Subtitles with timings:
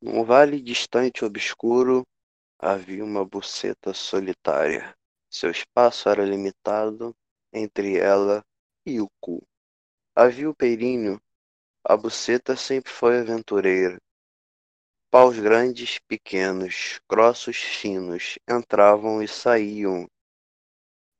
[0.00, 2.06] Num vale distante e obscuro
[2.56, 4.96] havia uma buceta solitária.
[5.28, 7.12] Seu espaço era limitado
[7.52, 8.44] entre ela
[8.86, 9.42] e o cu.
[10.14, 11.20] Havia o períneo.
[11.82, 13.98] A buceta sempre foi aventureira.
[15.10, 20.06] Paus grandes, pequenos, grossos, finos entravam e saíam.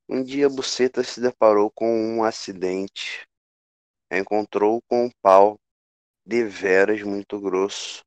[0.08, 3.26] Um dia a buceta se deparou com um acidente.
[4.08, 5.58] Encontrou com um pau
[6.24, 8.06] deveras muito grosso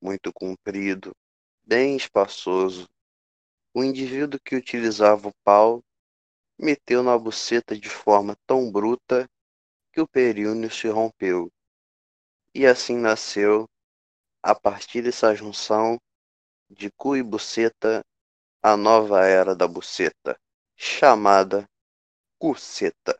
[0.00, 1.14] muito comprido,
[1.62, 2.88] bem espaçoso.
[3.74, 5.82] O indivíduo que utilizava o pau
[6.58, 9.28] meteu na buceta de forma tão bruta
[9.92, 11.50] que o períneo se rompeu.
[12.54, 13.68] E assim nasceu,
[14.42, 15.98] a partir dessa junção
[16.68, 18.04] de cu e buceta,
[18.62, 20.38] a nova era da buceta,
[20.76, 21.68] chamada
[22.38, 23.18] cuceta.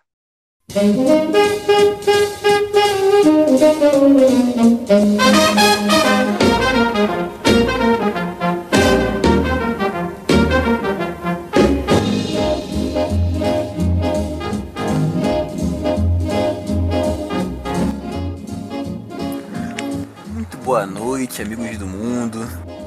[20.71, 22.39] Boa noite, amigos do mundo,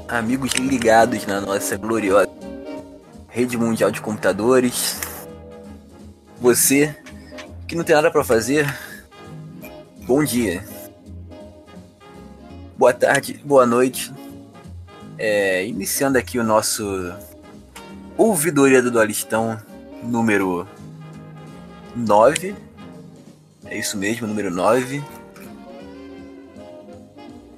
[0.07, 2.29] amigos ligados na nossa gloriosa
[3.27, 5.01] rede mundial de computadores.
[6.39, 6.95] Você
[7.67, 8.73] que não tem nada para fazer,
[10.07, 10.63] bom dia,
[12.77, 14.13] boa tarde, boa noite.
[15.17, 17.13] É, iniciando aqui o nosso
[18.15, 19.61] Ouvidoria do Dualistão
[20.01, 20.65] número
[21.93, 22.55] 9.
[23.65, 25.03] É isso mesmo, número 9.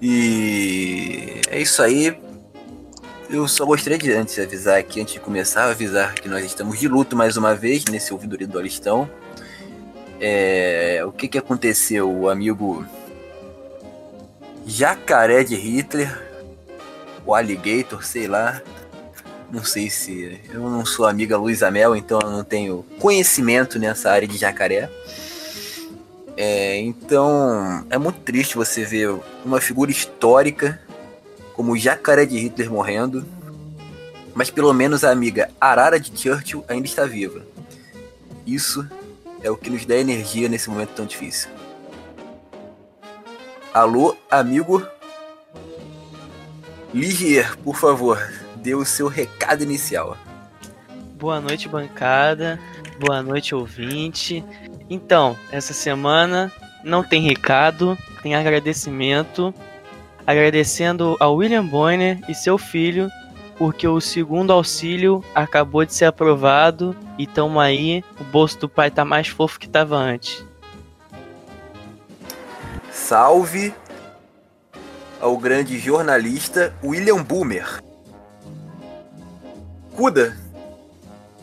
[0.02, 2.18] E é isso aí.
[3.30, 6.88] Eu só gostaria de antes avisar aqui, antes de começar, avisar que nós estamos de
[6.88, 9.10] luto mais uma vez nesse ouvidoria do Alistão.
[10.20, 12.10] É, o que que aconteceu?
[12.12, 12.86] O amigo
[14.66, 16.10] Jacaré de Hitler,
[17.26, 18.62] o Alligator, sei lá.
[19.52, 20.40] Não sei se.
[20.52, 24.90] Eu não sou amiga Luísa Mel, então eu não tenho conhecimento nessa área de jacaré.
[26.38, 30.82] É, então é muito triste você ver uma figura histórica
[31.54, 33.26] como o jacaré de Hitler morrendo,
[34.34, 37.46] mas pelo menos a amiga Arara de Churchill ainda está viva.
[38.46, 38.88] Isso
[39.42, 41.50] é o que nos dá energia nesse momento tão difícil.
[43.74, 44.86] Alô, amigo
[46.94, 48.18] Ligier, por favor,
[48.56, 50.18] dê o seu recado inicial.
[51.18, 52.60] Boa noite, bancada.
[53.00, 54.44] Boa noite, ouvinte.
[54.90, 56.52] Então, essa semana
[56.84, 59.54] não tem recado, tem agradecimento.
[60.26, 63.12] Agradecendo ao William Bonner e seu filho,
[63.58, 68.90] porque o segundo auxílio acabou de ser aprovado e tamo aí, o bolso do pai
[68.90, 70.46] tá mais fofo que tava antes.
[72.92, 73.74] Salve
[75.20, 77.84] ao grande jornalista William Boomer.
[79.96, 80.36] Cuda,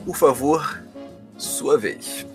[0.05, 0.82] por favor,
[1.43, 2.27] sua vez.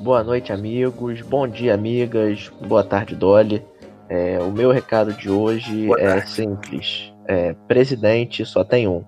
[0.00, 1.20] Boa noite, amigos.
[1.20, 2.50] Bom dia, amigas.
[2.66, 3.62] Boa tarde, Dolly.
[4.08, 6.30] É, o meu recado de hoje Boa é tarde.
[6.30, 7.12] simples.
[7.26, 9.04] É, presidente só tem um.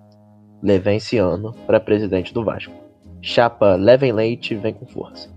[0.63, 2.73] Levenciano para presidente do Vasco.
[3.21, 5.29] Chapa Levem Leite vem com força.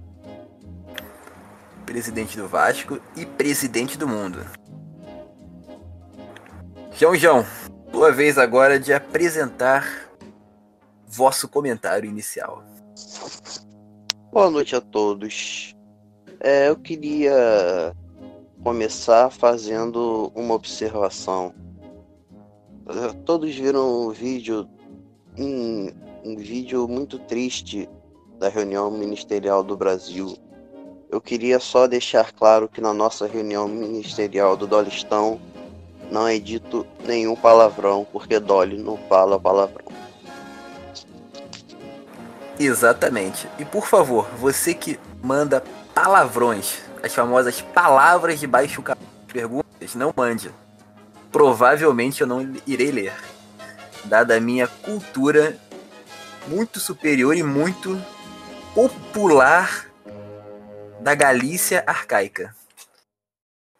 [1.83, 4.39] Presidente do Vasco e presidente do mundo.
[6.95, 7.45] João João,
[7.91, 10.04] sua vez agora de apresentar
[11.15, 12.61] vosso comentário inicial.
[14.31, 15.73] Boa noite a todos.
[16.41, 17.95] É, eu queria
[18.61, 21.53] começar fazendo uma observação.
[22.87, 24.67] Eh, Todos viram um vídeo,
[25.39, 25.89] um,
[26.25, 27.87] um vídeo muito triste
[28.37, 30.37] da reunião ministerial do Brasil.
[31.09, 35.39] Eu queria só deixar claro que na nossa reunião ministerial do Dolistão
[36.11, 40.04] não é dito nenhum palavrão, porque Dolly não fala palavrão.
[42.59, 43.47] Exatamente.
[43.59, 50.13] E por favor, você que manda palavrões, as famosas palavras de baixo calão, perguntas, não
[50.15, 50.51] mande.
[51.31, 53.13] Provavelmente eu não irei ler.
[54.05, 55.57] Dada a minha cultura
[56.47, 57.99] muito superior e muito
[58.73, 59.89] popular
[61.01, 62.55] da Galícia arcaica.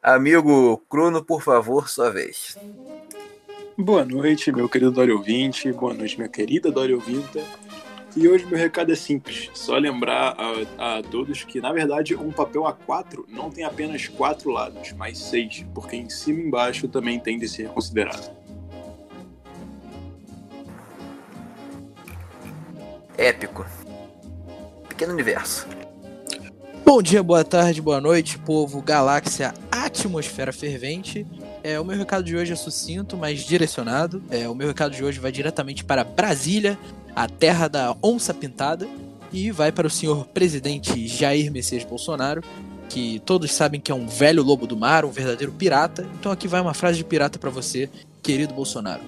[0.02, 2.58] Amigo Crono, por favor, sua vez.
[3.78, 5.72] Boa noite, meu querido Dória ouvinte.
[5.72, 7.42] Boa noite, minha querida Dória ouvinta.
[8.16, 9.50] E hoje meu recado é simples.
[9.54, 14.52] Só lembrar a, a todos que, na verdade, um papel A4 não tem apenas quatro
[14.52, 18.34] lados, mas seis, porque em cima e embaixo também tem de ser considerado.
[23.18, 23.66] Épico.
[24.88, 25.68] Pequeno universo.
[26.86, 31.28] Bom dia, boa tarde, boa noite, povo, galáxia, atmosfera fervente.
[31.64, 34.24] É, o meu recado de hoje é sucinto, mas direcionado.
[34.30, 36.78] É, o meu recado de hoje vai diretamente para Brasília,
[37.16, 38.88] a terra da onça pintada,
[39.32, 42.44] e vai para o senhor presidente Jair Messias Bolsonaro,
[42.88, 46.08] que todos sabem que é um velho lobo do mar, um verdadeiro pirata.
[46.20, 47.90] Então aqui vai uma frase de pirata para você,
[48.22, 49.02] querido Bolsonaro.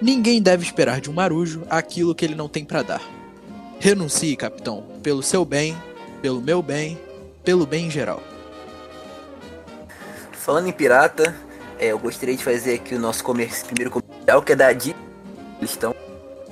[0.00, 3.02] Ninguém deve esperar de um marujo aquilo que ele não tem para dar.
[3.78, 5.76] Renuncie, capitão, pelo seu bem,
[6.22, 6.98] pelo meu bem,
[7.44, 8.22] pelo bem em geral.
[10.32, 11.34] Falando em pirata,
[11.78, 14.94] é, eu gostaria de fazer aqui o nosso comerci primeiro comercial, que é da Di
[15.58, 15.94] Cristão.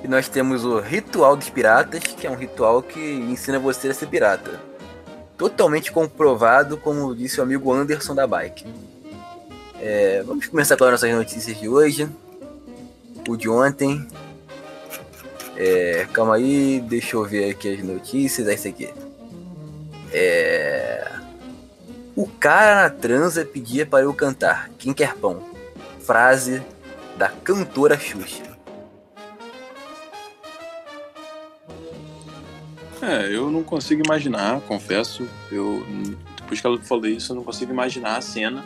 [0.04, 3.94] E nós temos o Ritual dos Piratas, que é um ritual que ensina você a
[3.94, 4.60] ser pirata.
[5.38, 8.66] Totalmente comprovado, como disse o amigo Anderson da Bike.
[9.80, 12.06] É, vamos começar com as nossas notícias de hoje.
[13.26, 14.06] O de ontem.
[15.56, 18.46] É, calma aí, deixa eu ver aqui as notícias.
[18.46, 18.92] É isso aqui.
[20.12, 21.12] É.
[22.14, 25.42] O cara na transa pedia para eu cantar Quem quer pão?
[26.00, 26.62] Frase
[27.16, 28.53] da cantora Xuxa.
[33.06, 35.28] É, eu não consigo imaginar, confesso.
[35.52, 35.86] Eu,
[36.36, 38.64] depois que ela falou isso, eu não consigo imaginar a cena.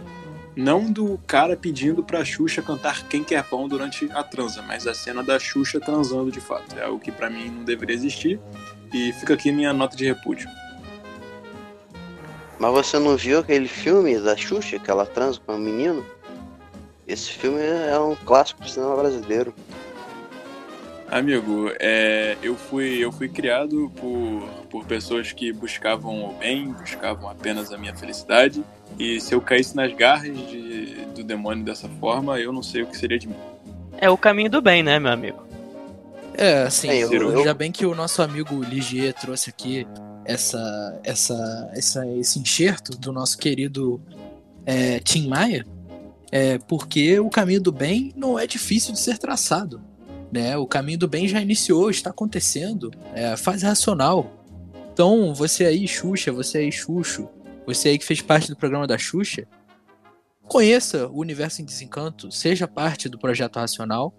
[0.55, 4.95] Não do cara pedindo pra Xuxa cantar Quem Quer Pão durante a transa, mas a
[4.95, 6.79] cena da Xuxa transando de fato.
[6.79, 8.41] É o que para mim não deveria existir.
[8.93, 10.49] E fica aqui minha nota de repúdio.
[12.61, 16.05] Mas você não viu aquele filme da Xuxa que ela transa com um menino?
[17.07, 19.55] Esse filme é um clássico do cinema brasileiro.
[21.11, 27.31] Amigo, é, eu, fui, eu fui criado por, por pessoas que buscavam o bem, buscavam
[27.31, 28.63] apenas a minha felicidade.
[28.99, 32.87] E se eu caísse nas garras de, do demônio dessa forma, eu não sei o
[32.87, 33.37] que seria de mim.
[33.97, 35.43] É o caminho do bem, né, meu amigo?
[36.35, 39.87] É, assim, É, eu- eu- já bem que o nosso amigo Ligier trouxe aqui
[40.27, 43.99] essa, essa, essa, esse enxerto do nosso querido
[44.67, 45.67] é, Tim Maia,
[46.31, 49.81] é porque o caminho do bem não é difícil de ser traçado.
[50.33, 50.57] Né?
[50.57, 54.31] O caminho do bem já iniciou, está acontecendo, é a fase racional.
[54.93, 57.29] Então, você aí, Xuxa, você aí, Xuxo,
[57.67, 59.47] você aí que fez parte do programa da Xuxa,
[60.43, 64.15] conheça o Universo em Desencanto, seja parte do projeto racional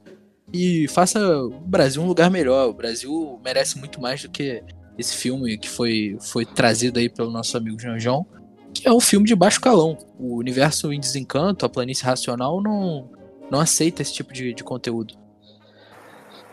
[0.54, 2.70] e faça o Brasil um lugar melhor.
[2.70, 4.64] O Brasil merece muito mais do que
[4.98, 8.26] esse filme que foi, foi trazido aí pelo nosso amigo Janjão,
[8.74, 9.98] que é um filme de baixo calão.
[10.18, 13.10] O Universo em Desencanto, a planície racional, não,
[13.50, 15.16] não aceita esse tipo de, de conteúdo.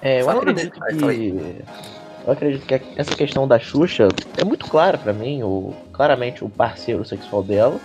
[0.00, 1.64] É, eu acredito que.
[2.26, 5.43] Eu acredito que essa questão da Xuxa é muito clara pra mim.
[5.44, 7.78] O, claramente o parceiro sexual dela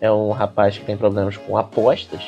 [0.00, 2.22] é um rapaz que tem problemas com apostas.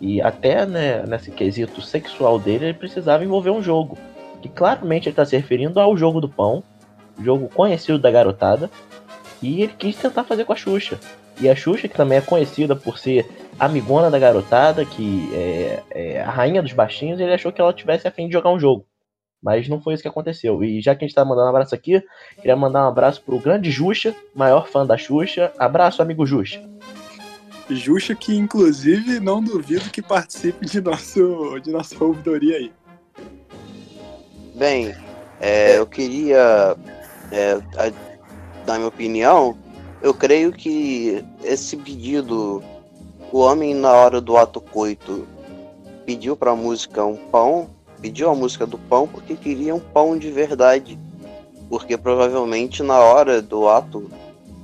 [0.00, 3.98] E até né, nesse quesito sexual dele, ele precisava envolver um jogo.
[4.40, 6.62] Que claramente ele está se referindo ao jogo do pão,
[7.20, 8.70] jogo conhecido da garotada.
[9.42, 10.98] E ele quis tentar fazer com a Xuxa.
[11.40, 13.28] E a Xuxa, que também é conhecida por ser
[13.58, 18.06] amigona da garotada, que é, é a rainha dos baixinhos, ele achou que ela tivesse
[18.08, 18.86] a fim de jogar um jogo.
[19.42, 20.62] Mas não foi isso que aconteceu.
[20.62, 22.02] E já que a gente tá mandando um abraço aqui,
[22.36, 25.52] queria mandar um abraço pro grande Xuxa, maior fã da Xuxa.
[25.58, 26.62] Abraço, amigo Xuxa.
[27.68, 32.72] Juxa que, inclusive, não duvido que participe de, nosso, de nossa ouvidoria aí.
[34.54, 34.94] Bem,
[35.40, 36.76] é, eu queria
[37.30, 37.92] é, a-
[38.64, 39.56] dar minha opinião.
[40.00, 42.62] Eu creio que esse pedido,
[43.32, 45.26] o homem na hora do ato coito
[46.04, 47.70] pediu para a música um pão,
[48.00, 50.98] pediu a música do pão porque queria um pão de verdade.
[51.70, 54.10] Porque provavelmente na hora do ato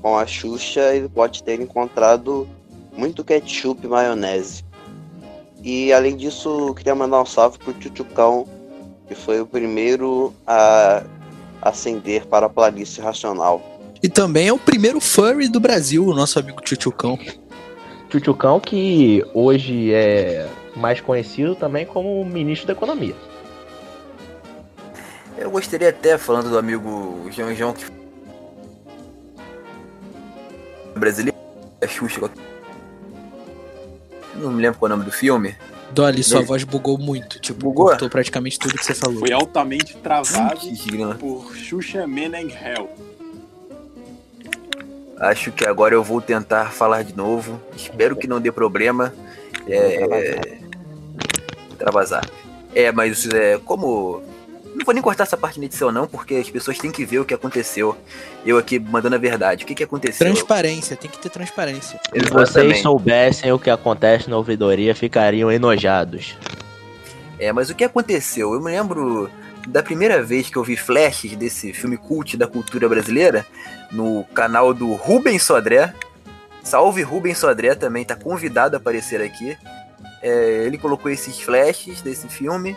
[0.03, 2.47] com a Xuxa ele pode ter encontrado
[2.95, 4.65] muito ketchup e maionese.
[5.63, 8.47] E além disso, queria mandar um salve pro Tchutchucão,
[9.09, 11.03] que foi o primeiro a
[11.63, 13.61] ascender para a planície racional.
[14.03, 17.19] E também é o primeiro furry do Brasil, o nosso amigo Tchutchucão.
[18.09, 23.15] Tchutchucão, que hoje é mais conhecido também como ministro da Economia.
[25.37, 27.85] Eu gostaria até, falando do amigo João João, que
[30.97, 31.37] brasileiro,
[31.83, 32.31] a Xuxa.
[34.35, 35.55] Não me lembro qual é o nome do filme.
[35.91, 37.39] Dolly, sua Ele- voz bugou muito.
[37.41, 37.87] Tipo, Bugou?
[37.87, 39.19] cortou praticamente tudo que você falou.
[39.21, 40.61] Foi altamente travado
[41.19, 42.89] por Xuxa Men and Hell.
[45.21, 47.61] Acho que agora eu vou tentar falar de novo.
[47.77, 49.13] Espero que não dê problema.
[49.67, 50.59] É, é,
[51.77, 52.25] Travasar.
[52.75, 54.23] É, mas é, como.
[54.75, 57.19] Não vou nem cortar essa parte na edição, não, porque as pessoas têm que ver
[57.19, 57.97] o que aconteceu.
[58.47, 59.65] Eu aqui mandando a verdade.
[59.65, 60.25] O que, que aconteceu?
[60.25, 61.99] Transparência, tem que ter transparência.
[62.13, 66.37] Se vocês soubessem o que acontece na ouvidoria, ficariam enojados.
[67.41, 68.55] É, mas o que aconteceu?
[68.55, 69.29] Eu me lembro
[69.69, 73.47] da primeira vez que eu vi flashes desse filme cult da cultura brasileira
[73.93, 75.95] no canal do Rubens Sodré.
[76.63, 79.57] Salve Rubens Sodré também, tá convidado a aparecer aqui.
[80.23, 82.77] É, ele colocou esses flashes desse filme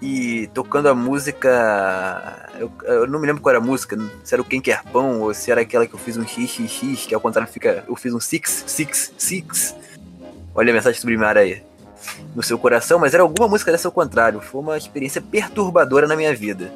[0.00, 2.48] e tocando a música.
[2.58, 5.20] Eu, eu, não me lembro qual era a música, se era o Quem Quer Pão
[5.20, 7.84] ou se era aquela que eu fiz um XXX, que ao contrário fica.
[7.88, 9.74] Eu fiz um Six, Six, Six.
[10.54, 11.67] Olha a mensagem subliminar aí.
[12.34, 14.40] No seu coração, mas era alguma música dessa ao contrário.
[14.40, 16.72] Foi uma experiência perturbadora na minha vida.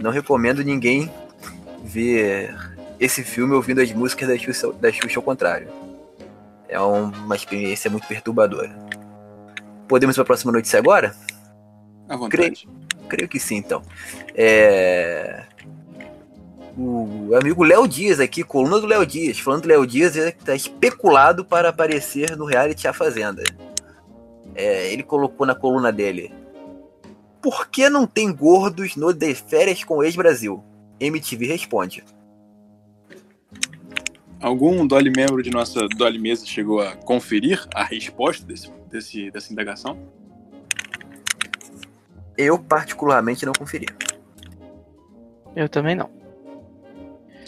[0.00, 1.10] Não recomendo ninguém
[1.84, 2.54] ver
[2.98, 5.68] esse filme ouvindo as músicas da Xuxa, da Xuxa ao contrário.
[6.68, 8.70] É uma experiência muito perturbadora.
[9.86, 11.14] Podemos ir para a próxima notícia agora?
[12.08, 12.36] À vontade.
[12.36, 12.56] Creio,
[13.08, 13.82] creio que sim, então.
[14.34, 15.44] É...
[16.76, 21.44] O amigo Léo Dias aqui, coluna do Léo Dias, falando do Léo Dias, está especulado
[21.44, 23.42] para aparecer no reality A Fazenda.
[24.58, 26.34] É, ele colocou na coluna dele:
[27.40, 30.64] Por que não tem gordos no De Férias com Ex-Brasil?
[30.98, 32.04] MTV responde.
[34.40, 39.52] Algum Dolly membro de nossa Dolly Mesa chegou a conferir a resposta desse, desse, dessa
[39.52, 39.96] indagação?
[42.36, 43.86] Eu, particularmente, não conferi.
[45.54, 46.17] Eu também não.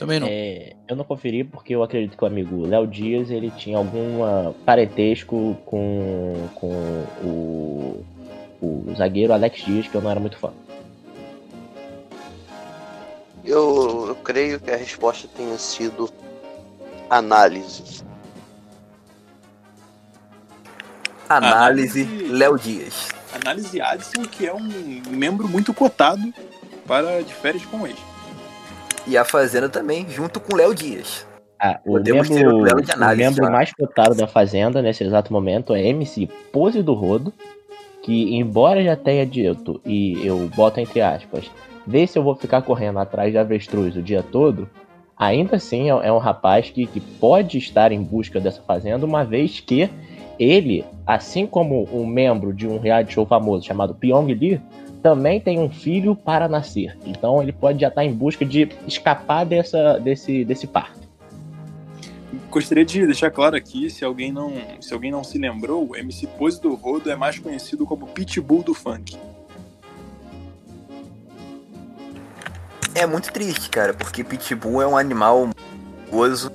[0.00, 0.26] Também não.
[0.30, 4.24] É, eu não conferi porque eu acredito que o amigo Léo Dias ele tinha algum
[4.24, 6.72] ah, parentesco com, com
[7.22, 8.02] o,
[8.62, 10.54] o zagueiro Alex Dias, que eu não era muito fã.
[13.44, 16.10] Eu, eu creio que a resposta tenha sido
[17.10, 18.02] análise.
[21.28, 22.32] Análise, Análise.
[22.32, 23.08] Léo Dias.
[23.34, 26.32] Análise Adson, que é um membro muito cotado
[26.86, 28.09] para de férias com ex.
[29.10, 31.26] E a Fazenda também, junto com Léo Dias.
[31.60, 33.50] Ah, o Podemos membro, um o análise, membro tá?
[33.50, 37.34] mais cotado da Fazenda nesse exato momento é MC Pose do Rodo,
[38.04, 41.50] que embora já tenha dito, e eu boto entre aspas,
[41.84, 44.70] vê se eu vou ficar correndo atrás de avestruz o dia todo,
[45.18, 49.24] ainda assim é é um rapaz que, que pode estar em busca dessa Fazenda, uma
[49.24, 49.90] vez que
[50.38, 54.60] ele, assim como um membro de um reality show famoso chamado Pyong Lee,
[55.02, 56.96] também tem um filho para nascer.
[57.04, 61.00] Então ele pode já estar em busca de escapar dessa, desse, desse parto.
[62.50, 66.26] Gostaria de deixar claro aqui, se alguém não, se alguém não se lembrou, o MC
[66.26, 69.16] Pose do Rodo é mais conhecido como Pitbull do funk.
[72.94, 75.48] É muito triste, cara, porque Pitbull é um animal
[76.10, 76.50] monstruoso.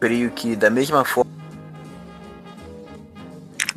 [0.00, 1.35] Creio que da mesma forma.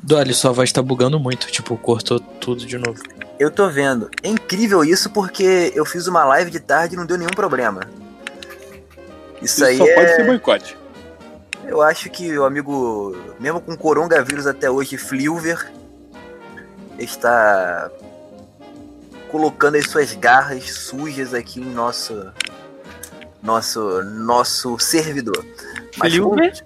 [0.10, 1.46] Dolly, sua voz tá bugando muito.
[1.52, 3.00] Tipo, cortou tudo de novo.
[3.38, 4.10] Eu tô vendo.
[4.24, 7.82] É incrível isso porque eu fiz uma live de tarde e não deu nenhum problema.
[9.40, 9.94] Isso, Isso aí só é.
[9.94, 10.76] pode ser boicote.
[11.64, 15.72] Eu acho que o amigo, mesmo com coronavírus até hoje, Flilver,
[16.98, 17.92] está
[19.30, 22.34] colocando as suas garras sujas aqui em nosso
[23.44, 25.46] nosso nosso servidor.
[25.98, 26.66] Mas Flilver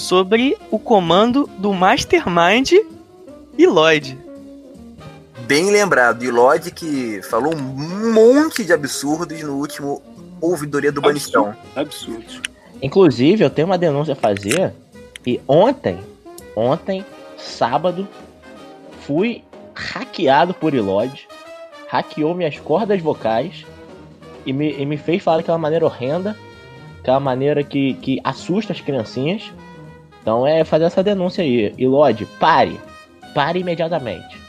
[0.00, 2.72] sobre o comando do Mastermind
[3.56, 4.18] e Lloyd.
[5.46, 10.00] bem lembrado, e Lodge que falou um monte de absurdos no último
[10.40, 11.54] ouvidoria do Banistão.
[11.76, 12.40] Absurdo.
[12.80, 14.72] Inclusive, eu tenho uma denúncia a fazer.
[15.26, 15.98] E ontem,
[16.56, 17.04] ontem,
[17.36, 18.08] sábado,
[19.02, 21.28] fui hackeado por Ilod.
[21.88, 23.66] Hackeou minhas cordas vocais
[24.46, 26.34] e me, e me fez falar daquela maneira horrenda.
[27.00, 29.52] Aquela maneira que, que assusta as criancinhas.
[30.20, 31.74] Então é fazer essa denúncia aí.
[31.78, 32.80] Ilod, pare.
[33.34, 34.40] Pare imediatamente.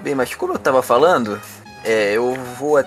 [0.00, 1.40] Bem, mas como eu tava falando,
[1.84, 2.82] é, eu vou.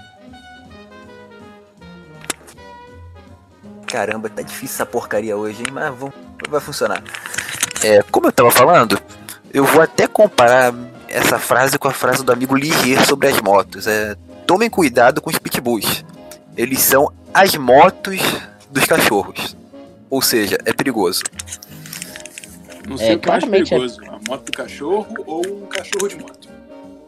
[3.87, 5.69] Caramba, tá difícil essa porcaria hoje, hein?
[5.71, 6.13] Mas vamos,
[6.49, 7.01] vai funcionar.
[7.83, 8.99] É, como eu tava falando,
[9.53, 10.73] eu vou até comparar
[11.07, 13.87] essa frase com a frase do amigo Ligier sobre as motos.
[13.87, 16.03] É, tomem cuidado com os pitbulls.
[16.57, 18.19] Eles são as motos
[18.69, 19.55] dos cachorros.
[20.15, 21.23] Ou seja, é perigoso.
[22.87, 25.41] Não sei É, o que é mais claramente é- perigoso, a moto do cachorro ou
[25.45, 26.47] um cachorro de moto.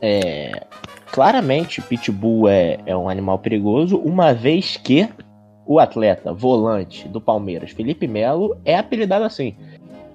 [0.01, 0.65] É,
[1.09, 5.07] claramente, Pitbull é, é um animal perigoso, uma vez que
[5.65, 9.55] o atleta volante do Palmeiras, Felipe Melo, é apelidado assim.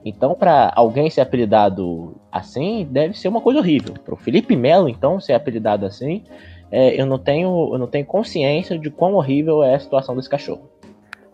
[0.05, 3.95] Então, pra alguém ser apelidado assim, deve ser uma coisa horrível.
[4.05, 6.25] Pro Felipe Melo, então, ser apelidado assim,
[6.71, 10.29] é, eu, não tenho, eu não tenho consciência de quão horrível é a situação desse
[10.29, 10.69] cachorro.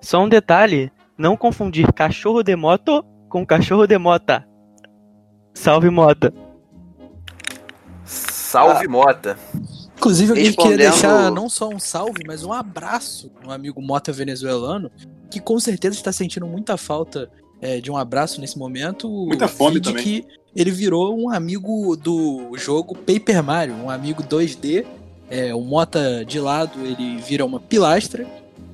[0.00, 4.46] Só um detalhe: não confundir cachorro de moto com cachorro de mota.
[5.52, 6.32] Salve mota.
[8.04, 9.38] Salve Mota.
[9.96, 14.10] Inclusive, eu queria Respondendo- deixar não só um salve, mas um abraço no amigo Mota
[14.12, 14.90] venezuelano,
[15.30, 19.08] que com certeza está sentindo muita falta é, de um abraço nesse momento.
[19.26, 20.02] Muita fome também.
[20.02, 20.25] que
[20.56, 24.87] ele virou um amigo do jogo Paper Mario, um amigo 2D.
[25.28, 28.26] É, o Mota de lado, ele vira uma pilastra.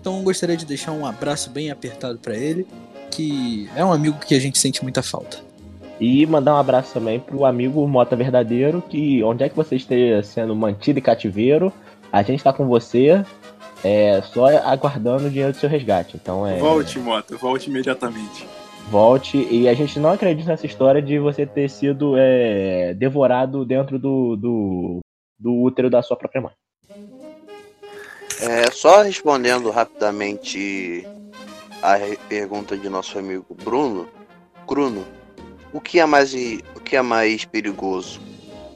[0.04, 2.66] Então, gostaria de deixar um abraço bem apertado para ele,
[3.11, 5.38] que é um amigo que a gente sente muita falta.
[5.99, 10.23] E mandar um abraço também pro amigo Mota Verdadeiro, que onde é que você esteja
[10.23, 11.73] sendo mantido em cativeiro,
[12.12, 13.25] a gente tá com você,
[13.82, 16.18] é, só aguardando o dinheiro do seu resgate.
[16.23, 16.58] Então é.
[16.58, 18.46] Volte, Mota, volte imediatamente.
[18.90, 23.99] Volte, e a gente não acredita nessa história de você ter sido é, devorado dentro
[23.99, 25.00] do, do,
[25.38, 26.52] do útero da sua própria mãe.
[28.41, 31.07] É, só respondendo rapidamente
[31.83, 31.97] a
[32.29, 34.09] pergunta de nosso amigo Bruno.
[34.67, 35.05] Bruno,
[35.73, 38.21] o que é mais, o que é mais perigoso?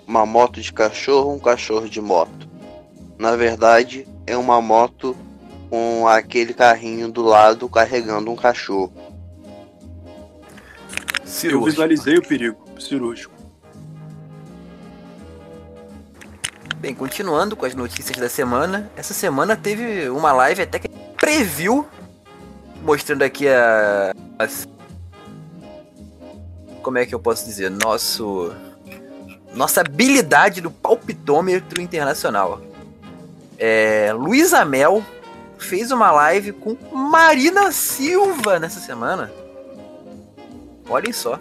[0.07, 2.49] Uma moto de cachorro ou um cachorro de moto?
[3.19, 5.17] Na verdade, é uma moto
[5.69, 8.93] com aquele carrinho do lado carregando um cachorro.
[11.21, 11.65] Eu Cirúrgico.
[11.67, 13.38] visualizei o perigo cirúrgico.
[16.80, 21.87] Bem, continuando com as notícias da semana, essa semana teve uma live até que previu,
[22.82, 24.12] mostrando aqui a.
[24.38, 24.68] as-
[26.82, 27.70] como é que eu posso dizer?
[27.70, 28.52] Nosso.
[29.54, 32.61] Nossa habilidade do palpitômetro internacional.
[33.58, 35.02] É, Luísa Mel
[35.58, 39.32] fez uma live com Marina Silva nessa semana.
[40.88, 41.40] Olhem só.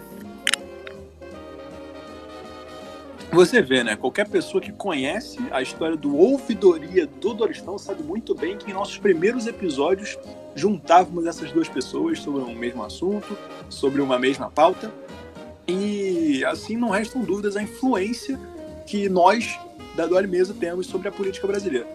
[3.30, 3.94] Você vê, né?
[3.94, 8.74] Qualquer pessoa que conhece a história do ouvidoria do Doristão sabe muito bem que em
[8.74, 10.18] nossos primeiros episódios
[10.54, 13.36] juntávamos essas duas pessoas sobre um mesmo assunto,
[13.68, 14.90] sobre uma mesma pauta.
[15.66, 18.40] E assim não restam dúvidas a influência
[18.86, 19.58] que nós
[19.94, 21.86] da Dolly Mesa temos sobre a política brasileira.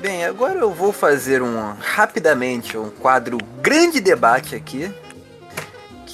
[0.00, 4.92] Bem, agora eu vou fazer um rapidamente um quadro grande debate aqui,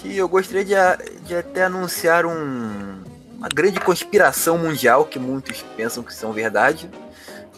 [0.00, 0.64] que eu gostaria
[0.96, 3.02] de, de até anunciar um-
[3.36, 6.90] uma grande conspiração mundial que muitos pensam que são verdade,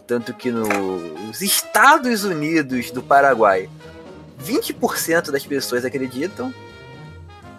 [0.07, 3.69] tanto que nos Estados Unidos do Paraguai
[4.45, 6.53] 20% das pessoas acreditam.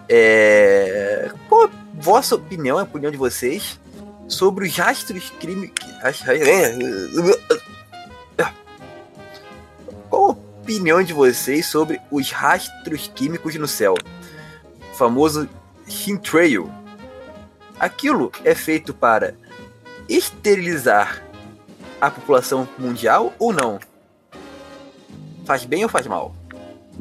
[0.08, 1.30] É...
[1.48, 3.80] Qual a vossa opinião, a opinião de vocês,
[4.28, 5.72] sobre os rastros crime...
[10.10, 13.94] Qual a opinião de vocês sobre os rastros químicos no céu?
[14.96, 15.48] Famoso
[15.88, 16.70] chemtrail.
[17.78, 19.34] Aquilo é feito para
[20.08, 21.22] esterilizar
[22.00, 23.78] a população mundial ou não?
[25.44, 26.34] Faz bem ou faz mal?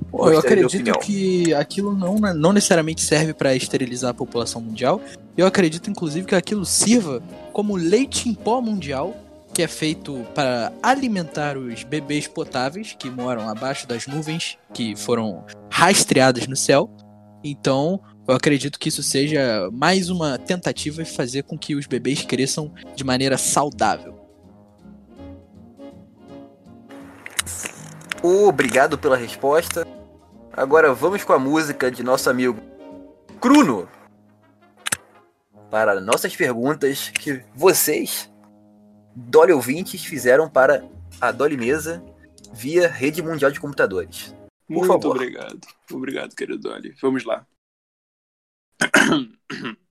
[0.10, 5.01] Pô, eu acredito que aquilo não, não necessariamente serve para esterilizar a população mundial.
[5.36, 9.15] Eu acredito, inclusive, que aquilo sirva como leite em pó mundial,
[9.53, 15.43] que é feito para alimentar os bebês potáveis que moram abaixo das nuvens que foram
[15.69, 16.89] rastreadas no céu.
[17.43, 22.21] Então, eu acredito que isso seja mais uma tentativa de fazer com que os bebês
[22.23, 24.17] cresçam de maneira saudável.
[28.21, 29.86] Obrigado pela resposta.
[30.53, 32.58] Agora vamos com a música de nosso amigo
[33.41, 33.89] Bruno.
[35.69, 38.32] Para nossas perguntas que vocês,
[39.13, 40.86] Dolly ouvintes, fizeram para
[41.19, 42.01] a Dolly Mesa
[42.53, 44.34] via Rede Mundial de Computadores.
[44.67, 45.15] Por Muito favor.
[45.17, 45.60] obrigado.
[45.91, 46.95] Obrigado, querido Dolly.
[47.02, 47.45] Vamos lá.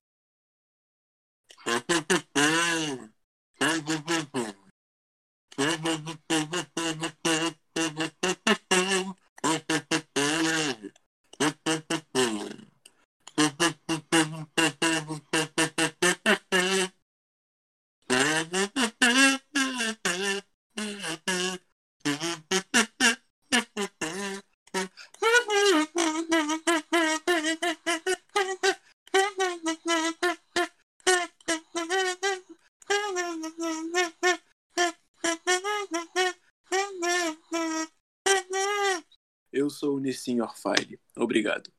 [40.13, 40.99] Nissin Orfile.
[41.17, 41.71] Obrigado.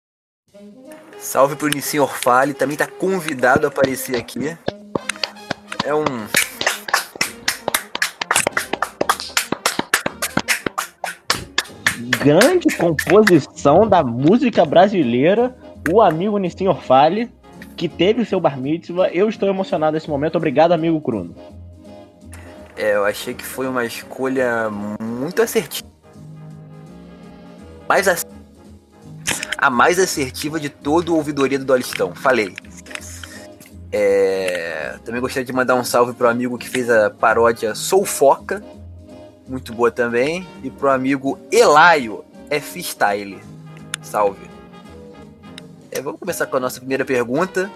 [1.19, 4.57] Salve pro Nissin Orfale, também tá convidado a aparecer aqui.
[5.85, 6.05] É um.
[12.19, 15.57] Grande composição da música brasileira,
[15.91, 17.33] o amigo Nissin Orfale,
[17.77, 19.09] que teve o seu bar mitzvah.
[19.11, 20.37] Eu estou emocionado nesse momento.
[20.37, 21.35] Obrigado, amigo Bruno.
[22.77, 25.94] É, eu achei que foi uma escolha muito assertiva.
[27.89, 28.27] Mais
[29.59, 32.15] A mais assertiva de todo o ouvidoria do Dolistão.
[32.15, 32.55] Falei.
[33.93, 38.63] É, Também gostaria de mandar um salve pro amigo que fez a paródia Sou Foca.
[39.47, 40.47] Muito boa também.
[40.63, 43.41] E pro amigo Elaio F Style.
[44.03, 44.51] Salve.
[45.91, 47.71] É, vamos começar com a nossa primeira pergunta.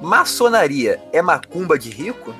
[0.00, 2.34] Maçonaria é macumba de rico?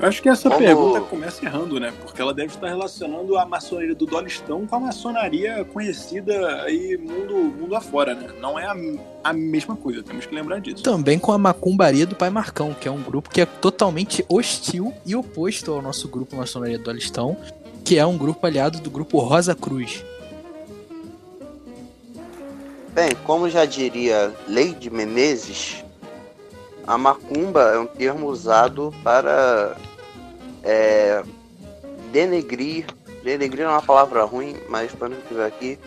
[0.00, 1.92] Acho que essa Como- pergunta começa errando, né?
[2.02, 7.34] Porque ela deve estar relacionando a maçonaria do Dolistão com a maçonaria conhecida aí mundo,
[7.34, 8.28] mundo afora, né?
[8.40, 8.76] Não é a,
[9.22, 10.82] a mesma coisa, temos que lembrar disso.
[10.82, 14.92] Também com a macumbaria do Pai Marcão, que é um grupo que é totalmente hostil
[15.06, 17.36] e oposto ao nosso grupo Maçonaria do Alistão,
[17.84, 20.04] que é um grupo aliado do grupo Rosa Cruz.
[22.94, 25.83] Bem, como já diria Lady Menezes,
[26.86, 29.76] a macumba é um termo usado para
[30.62, 31.22] é,
[32.12, 32.86] denegrir,
[33.22, 35.78] denegrir é uma palavra ruim, mas para não estiver aqui,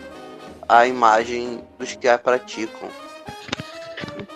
[0.68, 2.88] a imagem dos que a praticam.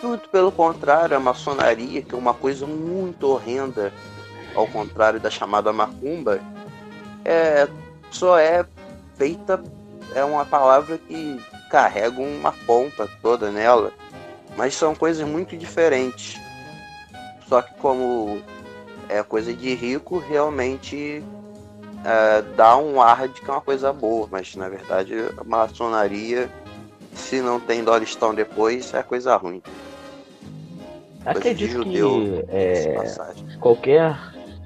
[0.03, 3.92] Muito pelo contrário, a maçonaria, que é uma coisa muito horrenda,
[4.55, 6.40] ao contrário da chamada macumba,
[7.25, 7.68] é,
[8.11, 8.64] só é
[9.16, 9.62] feita,
[10.14, 13.92] é uma palavra que carrega uma pompa toda nela,
[14.57, 16.40] mas são coisas muito diferentes.
[17.53, 18.41] Só que como
[19.11, 21.23] é coisa de rico, realmente
[22.03, 26.49] é, dá um ar de que é uma coisa boa, mas na verdade a maçonaria,
[27.12, 29.61] se não tem dolistão depois, é coisa ruim.
[31.27, 32.97] Acredito judeu, que é,
[33.61, 34.19] qualquer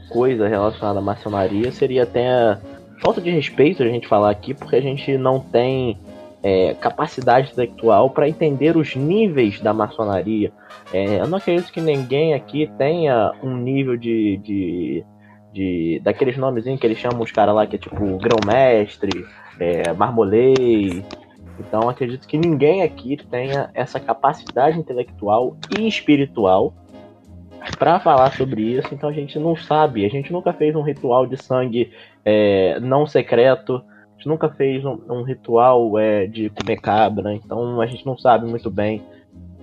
[0.09, 2.57] coisa relacionada à maçonaria seria até
[3.03, 5.99] falta de respeito a gente falar aqui, porque a gente não tem
[6.47, 10.53] é, capacidade intelectual para entender os níveis da maçonaria.
[10.93, 14.37] É, eu não acredito que ninguém aqui tenha um nível de.
[14.37, 15.05] de,
[15.53, 19.27] de daqueles nomezinhos que eles chamam os caras lá, que é tipo grão-mestre,
[19.59, 21.05] é, marmolei.
[21.59, 26.73] Então acredito que ninguém aqui tenha essa capacidade intelectual e espiritual
[27.77, 31.27] para falar sobre isso, então a gente não sabe, a gente nunca fez um ritual
[31.27, 31.91] de sangue
[32.25, 33.83] é, não secreto,
[34.17, 38.17] a gente nunca fez um, um ritual é, de comer cabra, então a gente não
[38.17, 39.05] sabe muito bem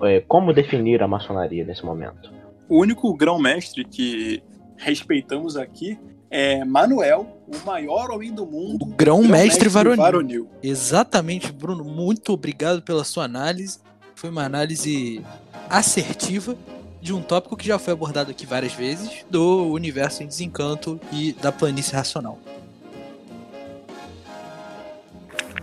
[0.04, 2.32] é, como definir a maçonaria nesse momento.
[2.70, 4.44] O único grão-mestre que
[4.78, 5.98] respeitamos aqui
[6.30, 8.84] é Manuel, o maior homem do mundo.
[8.84, 9.98] O grão-mestre varonil.
[10.02, 10.50] varonil.
[10.62, 11.84] Exatamente, Bruno.
[11.84, 13.80] Muito obrigado pela sua análise.
[14.16, 15.22] Foi uma análise
[15.70, 16.56] assertiva
[17.02, 21.34] de um tópico que já foi abordado aqui várias vezes, do universo em desencanto e
[21.34, 22.40] da planície racional.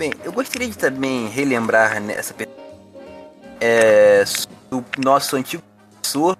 [0.00, 2.58] Bem, eu gostaria de também relembrar nessa pergunta
[3.60, 4.24] é,
[4.70, 6.38] do nosso antigo professor,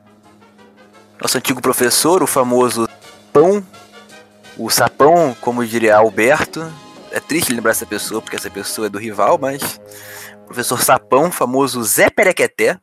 [1.21, 2.89] nosso antigo professor, o famoso
[3.31, 3.63] Pão,
[4.57, 6.73] o Sapão, como diria Alberto.
[7.11, 9.79] É triste lembrar essa pessoa, porque essa pessoa é do rival, mas
[10.37, 12.81] o professor Sapão, famoso Zé Perequeté,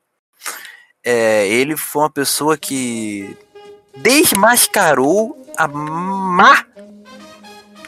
[1.04, 3.36] é, ele foi uma pessoa que
[3.96, 5.68] desmascarou a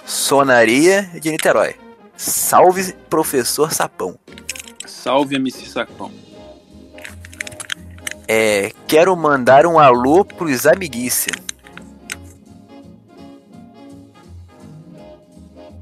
[0.08, 1.88] maçonaria de Niterói.
[2.23, 4.19] Salve, professor Sapão.
[4.86, 6.12] Salve, MC Sacão.
[8.27, 11.32] É, quero mandar um alô pros amiguícia.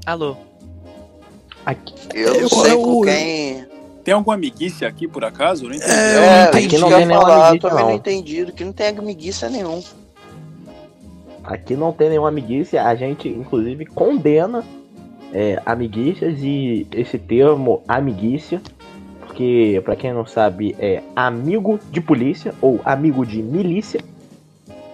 [0.06, 0.36] Alô.
[1.66, 3.66] Aqui, Eu Eu- não sei eu- com quem.
[4.04, 5.64] Tem alguma amiguice aqui, por acaso?
[5.64, 5.92] Eu não entendi.
[5.92, 6.66] É, eu É, não entendi.
[6.66, 7.96] aqui não eu tem nenhuma falar, amiguice, também não não.
[7.96, 9.82] entendi, que não tem amiguiça nenhum.
[11.42, 14.62] aqui não tem nenhuma amiguícia, a gente inclusive condena
[15.32, 18.60] é, amiguícias e esse termo amiguícia,
[19.20, 24.00] porque pra quem não sabe é amigo de polícia ou amigo de milícia,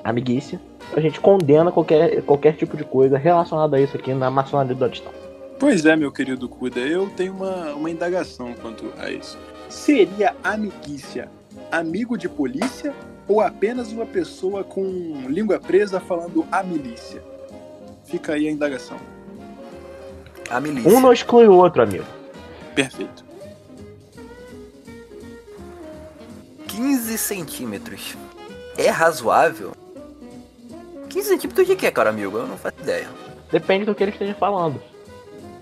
[0.03, 0.61] amiguícia.
[0.97, 4.85] A gente condena qualquer, qualquer tipo de coisa relacionada a isso aqui na maçonaria do
[4.85, 5.13] Adistão.
[5.59, 9.39] Pois é, meu querido Cuda, eu tenho uma, uma indagação quanto a isso.
[9.69, 11.29] Seria amiguícia
[11.71, 12.95] amigo de polícia
[13.27, 14.83] ou apenas uma pessoa com
[15.29, 17.23] língua presa falando a milícia?
[18.05, 18.99] Fica aí a indagação.
[20.51, 20.91] A milícia.
[20.91, 22.05] Um não exclui o outro, amigo.
[22.75, 23.25] Perfeito.
[26.67, 28.17] 15 centímetros.
[28.77, 29.73] É razoável?
[31.09, 32.37] 15 centímetros de quê, cara, amigo?
[32.37, 33.09] Eu não faço ideia.
[33.51, 34.81] Depende do que ele esteja falando.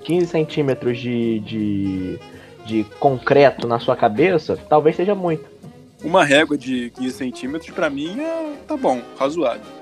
[0.05, 2.19] 15 centímetros de, de,
[2.65, 5.45] de concreto na sua cabeça, talvez seja muito.
[6.03, 9.82] Uma régua de 15 centímetros, pra mim, é, tá bom, razoável.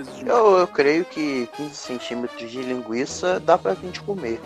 [0.00, 0.28] Preciso de.
[0.28, 4.40] Eu, eu creio que 15 centímetros de linguiça dá pra gente comer.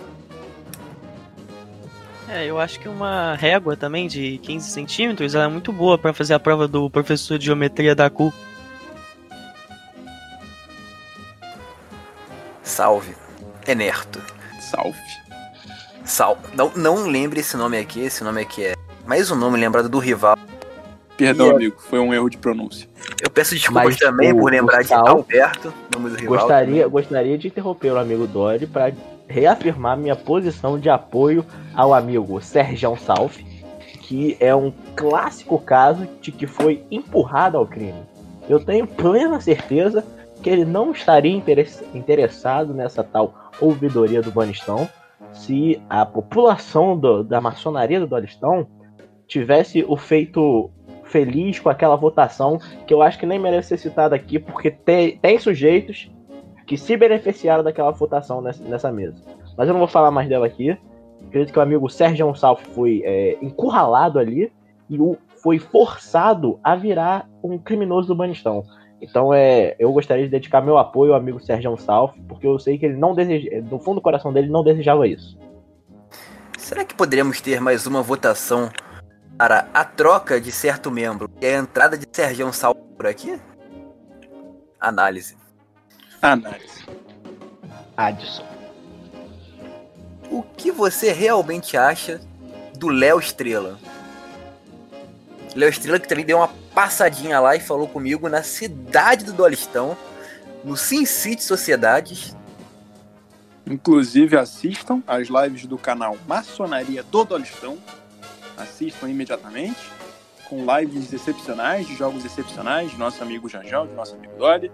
[2.29, 6.13] É, eu acho que uma régua também de 15 centímetros ela é muito boa pra
[6.13, 8.33] fazer a prova do professor de geometria da CU.
[12.63, 13.15] Salve.
[13.67, 14.21] Enerto.
[14.59, 14.99] Salve.
[16.05, 16.39] Sal.
[16.55, 18.75] Não, não lembre esse nome aqui, esse nome aqui é
[19.07, 20.37] mais um nome lembrado do rival.
[21.17, 22.89] Perdão, E amigo, foi um erro de pronúncia.
[23.23, 26.39] Eu peço desculpas Mas também o- por o lembrar de Alberto, nome do rival.
[26.39, 28.93] Gostaria, gostaria de interromper o amigo Dory para
[29.29, 33.39] reafirmar minha posição de apoio ao amigo Sergião Salf,
[34.03, 38.03] que é um clássico caso de que foi empurrado ao crime.
[38.49, 40.05] Eu tenho plena certeza
[40.43, 44.87] que ele não estaria interess- interessado nessa tal ouvidoria do Banistão
[45.33, 48.67] se a população do- da maçonaria do Dolistão
[49.27, 50.71] tivesse o feito
[51.05, 55.17] feliz com aquela votação que eu acho que nem merece ser citada aqui, porque tem,
[55.19, 56.11] tem sujeitos
[56.67, 59.23] que se beneficiaram daquela votação nessa, nessa mesa.
[59.57, 60.77] Mas eu não vou falar mais dela aqui.
[61.27, 64.51] Acredito que o amigo Sérgio Salf foi é, encurralado ali
[64.89, 68.65] e o, foi forçado a virar um criminoso do Banistão.
[69.01, 72.79] Então é, eu gostaria de dedicar meu apoio ao amigo Sérgio Salf, porque eu sei
[72.79, 75.39] que ele não deseja, no fundo do coração dele, não desejava isso.
[76.57, 78.71] Será que poderíamos ter mais uma votação
[79.37, 83.41] para a troca de certo membro e a entrada de Sergião Sal por aqui?
[84.81, 85.37] Análise.
[86.21, 86.85] Análise.
[87.97, 88.47] Adson.
[90.31, 92.21] O que você realmente acha
[92.77, 93.79] do Léo Estrela?
[95.55, 99.97] Léo Estrela que também deu uma passadinha lá e falou comigo na cidade do Dolistão,
[100.65, 102.37] no Sin City Sociedades.
[103.67, 107.79] Inclusive, assistam as lives do canal Maçonaria do Dolistão.
[108.57, 109.81] Assistam imediatamente.
[110.49, 114.71] Com lives excepcionais, de jogos excepcionais, de nosso amigo Jajão, de nosso amigo Dolly.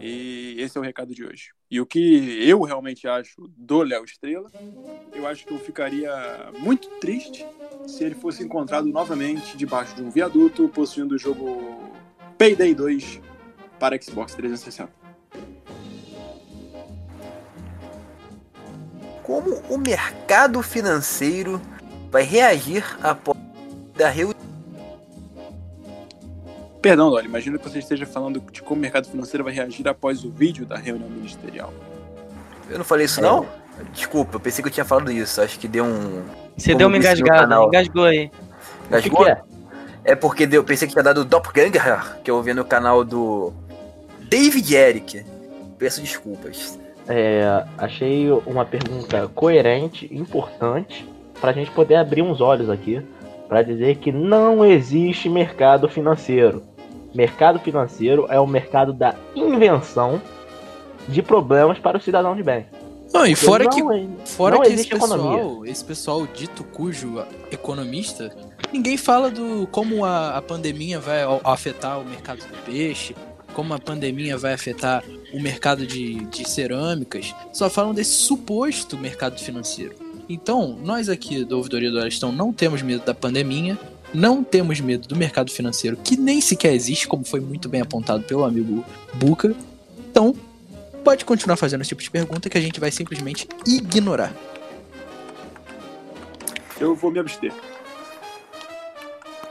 [0.00, 1.52] E esse é o recado de hoje.
[1.70, 4.50] E o que eu realmente acho do Léo Estrela,
[5.12, 6.12] eu acho que eu ficaria
[6.58, 7.46] muito triste
[7.86, 11.92] se ele fosse encontrado novamente debaixo de um viaduto possuindo o jogo
[12.38, 13.20] Payday 2
[13.78, 14.90] para Xbox 360.
[19.22, 21.60] Como o mercado financeiro
[22.14, 23.36] vai reagir após
[23.96, 24.38] da reunião?
[26.80, 30.22] Perdão, Dolly, imagino que você esteja falando de como o mercado financeiro vai reagir após
[30.22, 31.74] o vídeo da reunião ministerial.
[32.70, 33.44] Eu não falei isso não?
[33.92, 35.42] Desculpa, eu pensei que eu tinha falado isso.
[35.42, 36.22] Acho que deu um.
[36.56, 38.30] Você Como deu uma engasgada, engasgou aí.
[38.88, 39.42] O que, que é?
[40.04, 43.52] É porque deu, pensei que tinha dado Doppelganger, que eu ouvi no canal do
[44.20, 45.26] David Eric.
[45.78, 46.78] Peço desculpas.
[47.08, 51.12] É, achei uma pergunta coerente, importante,
[51.44, 53.02] pra gente poder abrir uns olhos aqui,
[53.46, 56.62] pra dizer que não existe mercado financeiro.
[57.14, 60.22] Mercado financeiro é o mercado da invenção
[61.06, 62.64] de problemas para o cidadão de bem.
[63.12, 65.70] Não, e fora que não é- Fora que esse pessoal, economia.
[65.70, 68.34] esse pessoal dito cujo economista,
[68.72, 73.14] ninguém fala do como a, a pandemia vai a- afetar o mercado do peixe,
[73.52, 75.04] como a pandemia vai afetar
[75.34, 80.02] o mercado de, de cerâmicas, só falam desse suposto mercado financeiro.
[80.28, 83.78] Então, nós aqui do Ouvidoria do Aristão não temos medo da pandemia,
[84.12, 88.22] não temos medo do mercado financeiro, que nem sequer existe, como foi muito bem apontado
[88.24, 88.84] pelo amigo
[89.14, 89.54] Buca.
[90.10, 90.34] Então,
[91.02, 94.32] pode continuar fazendo esse tipo de pergunta que a gente vai simplesmente ignorar.
[96.80, 97.52] Eu vou me abster.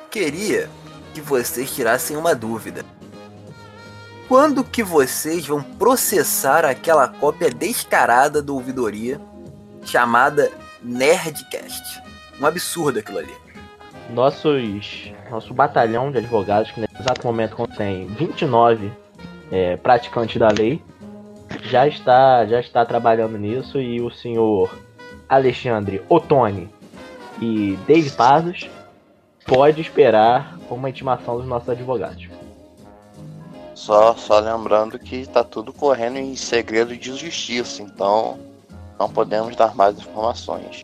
[0.09, 0.69] Queria
[1.13, 2.83] que vocês tirassem uma dúvida.
[4.27, 9.19] Quando que vocês vão processar aquela cópia descarada do ouvidoria
[9.85, 10.51] chamada
[10.83, 12.01] Nerdcast?
[12.39, 13.33] Um absurdo aquilo ali.
[14.09, 18.91] Nossos, nosso batalhão de advogados, que nesse exato momento contém 29
[19.51, 20.83] é, praticantes da lei,
[21.63, 24.69] já está, já está trabalhando nisso e o senhor
[25.29, 26.69] Alexandre Ottoni
[27.41, 28.69] e Dave Pazos
[29.45, 32.27] pode esperar uma intimação dos nossos advogados.
[33.73, 38.39] Só, só lembrando que tá tudo correndo em segredo de justiça, então
[39.03, 40.81] não podemos dar mais informações.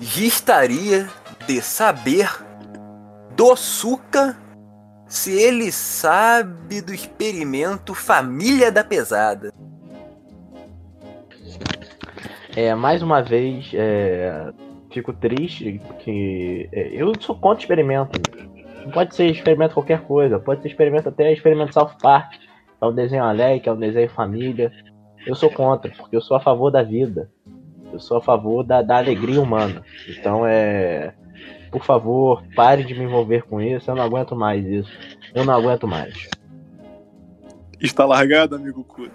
[0.00, 1.08] Gostaria
[1.46, 2.28] de saber
[3.36, 4.36] do Suca
[5.06, 9.52] se ele sabe do experimento Família da Pesada.
[12.56, 14.52] É, mais uma vez, é,
[14.90, 18.20] fico triste que é, eu sou contra experimento.
[18.84, 22.34] Não pode ser experimento qualquer coisa, pode ser experimento até experimento South Park,
[22.80, 24.72] é um desenho alegre, é um desenho família.
[25.26, 27.30] Eu sou contra, porque eu sou a favor da vida.
[27.92, 29.82] Eu sou a favor da, da alegria humana.
[30.08, 31.14] Então é.
[31.70, 33.90] Por favor, pare de me envolver com isso.
[33.90, 34.90] Eu não aguento mais isso.
[35.34, 36.28] Eu não aguento mais.
[37.80, 39.12] Está largado, amigo Kudo.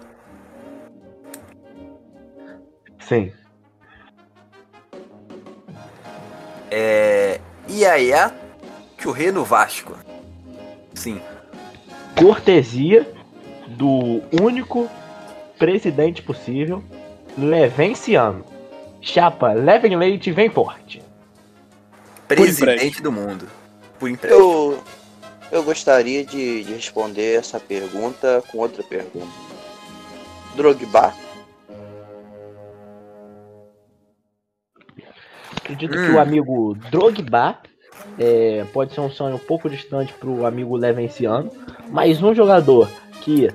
[3.00, 3.32] Sim.
[6.70, 7.40] É.
[7.68, 8.32] Iaiá
[8.98, 9.96] Churrê no Vasco.
[10.94, 11.20] Sim.
[12.16, 13.13] cortesia
[13.68, 14.88] do único
[15.58, 16.82] presidente possível,
[17.36, 18.44] Levenciano.
[19.00, 21.02] Chapa, levem leite, vem forte.
[22.26, 23.46] Presidente do mundo.
[23.98, 24.42] Por empréstimo.
[24.42, 24.78] Eu,
[25.52, 29.26] eu gostaria de, de responder essa pergunta com outra pergunta.
[30.56, 31.12] Drogba?
[35.56, 36.14] Acredito que Hum.
[36.14, 37.58] o amigo Drogba
[38.18, 41.50] é, pode ser um sonho um pouco distante pro amigo Levenciano,
[41.90, 42.88] mais um jogador
[43.24, 43.48] que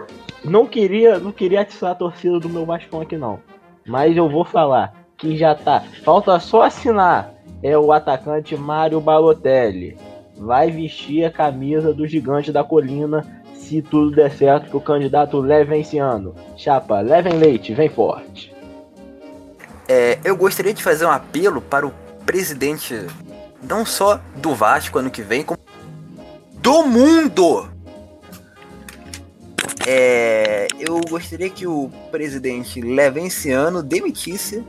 [0.44, 3.40] não queria, não queria atiçar a torcida do meu Vascão aqui não.
[3.86, 5.84] Mas eu vou falar que já tá.
[6.04, 7.34] Falta só assinar.
[7.62, 9.98] É o atacante Mário Balotelli.
[10.38, 15.40] Vai vestir a camisa do gigante da colina se tudo der certo que o candidato
[15.40, 16.34] leve esse ano.
[16.58, 18.54] Chapa, levem leite, vem forte.
[19.88, 21.94] É, eu gostaria de fazer um apelo para o
[22.26, 22.96] presidente,
[23.62, 25.60] não só do Vasco ano que vem, como
[26.62, 27.70] do mundo.
[29.88, 34.64] É, eu gostaria que o presidente Levenciano demitisse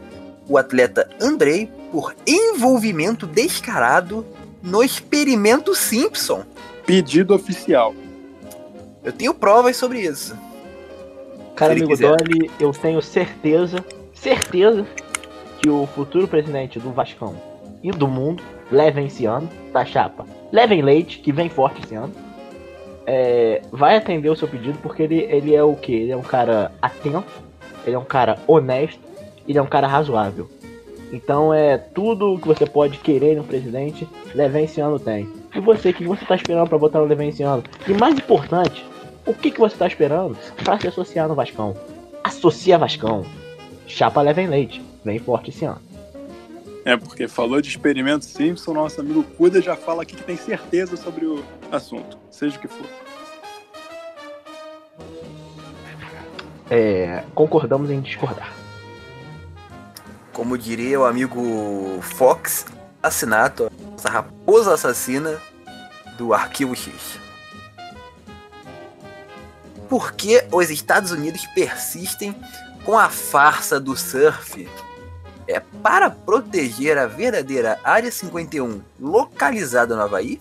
[0.49, 4.27] o atleta Andrei por envolvimento descarado
[4.63, 6.45] no experimento Simpson.
[6.87, 7.95] Pedido oficial.
[9.03, 10.37] Eu tenho provas sobre isso.
[11.55, 12.17] Cara, amigo quiser.
[12.17, 14.87] Dolly, eu tenho certeza, certeza
[15.61, 17.35] que o futuro presidente do Vascão
[17.83, 20.27] e do mundo levem esse ano, tá chapa?
[20.53, 22.13] Levem leite, que vem forte esse ano.
[23.07, 25.93] É, vai atender o seu pedido porque ele, ele é o que?
[25.93, 27.25] Ele é um cara atento,
[27.87, 29.01] ele é um cara honesto,
[29.49, 30.49] ele é um cara razoável.
[31.13, 35.29] Então é tudo que você pode querer em um presidente, Levenciano tem.
[35.55, 37.65] E você, o que você tá esperando pra botar no Levenciano?
[37.89, 38.85] E mais importante,
[39.27, 41.77] o que, que você tá esperando pra se associar no Vascão?
[42.23, 43.25] Associa Vascão.
[43.87, 44.81] Chapa leva em leite.
[45.05, 45.81] Vem forte esse ano.
[46.91, 50.97] É, porque falou de experimento Simpson, nosso amigo Cuda já fala aqui que tem certeza
[50.97, 52.85] sobre o assunto, seja o que for.
[56.69, 58.53] É, concordamos em discordar.
[60.33, 62.67] Como diria o amigo Fox,
[63.01, 65.41] assassinato, essa raposa assassina
[66.19, 67.21] do Arquivo X.
[69.89, 72.35] Por que os Estados Unidos persistem
[72.85, 74.69] com a farsa do surf?
[75.53, 80.41] É para proteger a verdadeira Área 51 localizada no Havaí?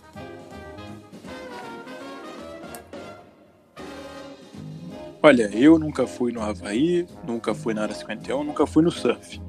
[5.22, 9.42] Olha, eu nunca fui no Havaí, nunca fui na área 51, nunca fui no surf.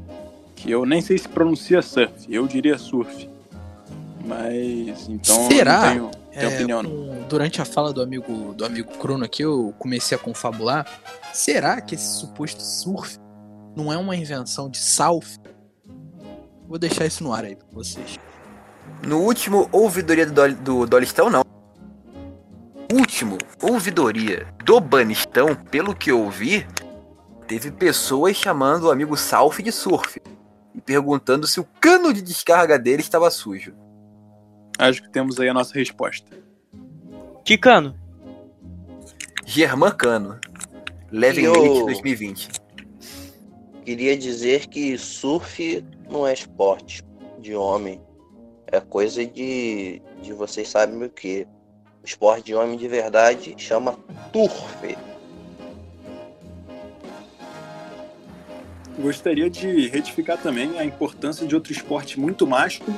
[0.56, 3.28] Que eu nem sei se pronuncia surf, eu diria surf.
[4.24, 5.94] Mas então Será?
[5.94, 6.82] eu não tenho, tenho É, opinião.
[6.82, 7.22] não.
[7.28, 10.86] durante a fala do amigo do amigo Crono aqui, eu comecei a confabular.
[11.32, 13.18] Será que esse suposto surf
[13.76, 15.38] não é uma invenção de South?
[16.70, 18.16] Vou deixar isso no ar aí pra vocês.
[19.04, 21.42] No último ouvidoria do, Dol- do Dolistão, não.
[22.92, 26.64] Último ouvidoria do Banistão, pelo que eu ouvi,
[27.48, 30.20] teve pessoas chamando o amigo Salf de surf
[30.72, 33.74] e perguntando se o cano de descarga dele estava sujo.
[34.78, 36.30] Acho que temos aí a nossa resposta.
[37.44, 37.96] Kikano,
[39.44, 40.38] Germán Cano.
[41.10, 42.48] Levem Eu- leite 2020.
[43.84, 47.02] Queria dizer que surf não é esporte
[47.38, 48.00] de homem.
[48.66, 51.46] É coisa de, de vocês sabem o que.
[52.02, 53.98] O esporte de homem de verdade chama
[54.32, 54.96] turf.
[58.98, 62.92] Gostaria de retificar também a importância de outro esporte muito mágico,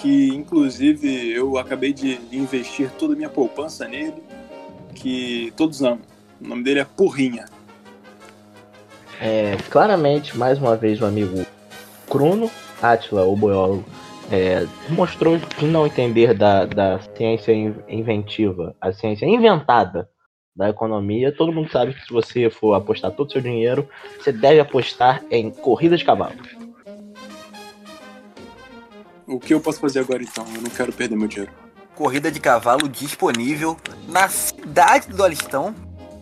[0.00, 4.22] que inclusive eu acabei de investir toda a minha poupança nele,
[4.94, 6.00] que todos amam.
[6.40, 7.46] O nome dele é Porrinha.
[9.20, 11.46] É, claramente, mais uma vez, o amigo
[12.12, 12.50] Bruno
[12.82, 13.84] Atila, o boiólogo,
[14.30, 20.08] é, mostrou de não entender da, da ciência in- inventiva, a ciência inventada
[20.54, 21.34] da economia.
[21.34, 25.22] Todo mundo sabe que se você for apostar todo o seu dinheiro, você deve apostar
[25.30, 26.34] em corrida de cavalo.
[29.26, 30.44] O que eu posso fazer agora então?
[30.54, 31.52] Eu não quero perder meu dinheiro.
[31.94, 33.76] Corrida de cavalo disponível
[34.08, 35.74] na cidade do Dolistão,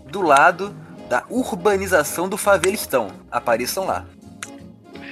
[0.09, 0.75] do lado
[1.09, 3.09] da urbanização do Favelistão.
[3.31, 4.07] Apareçam lá.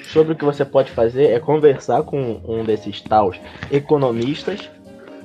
[0.09, 3.38] Sobre o que você pode fazer é conversar com um desses taus
[3.71, 4.71] economistas.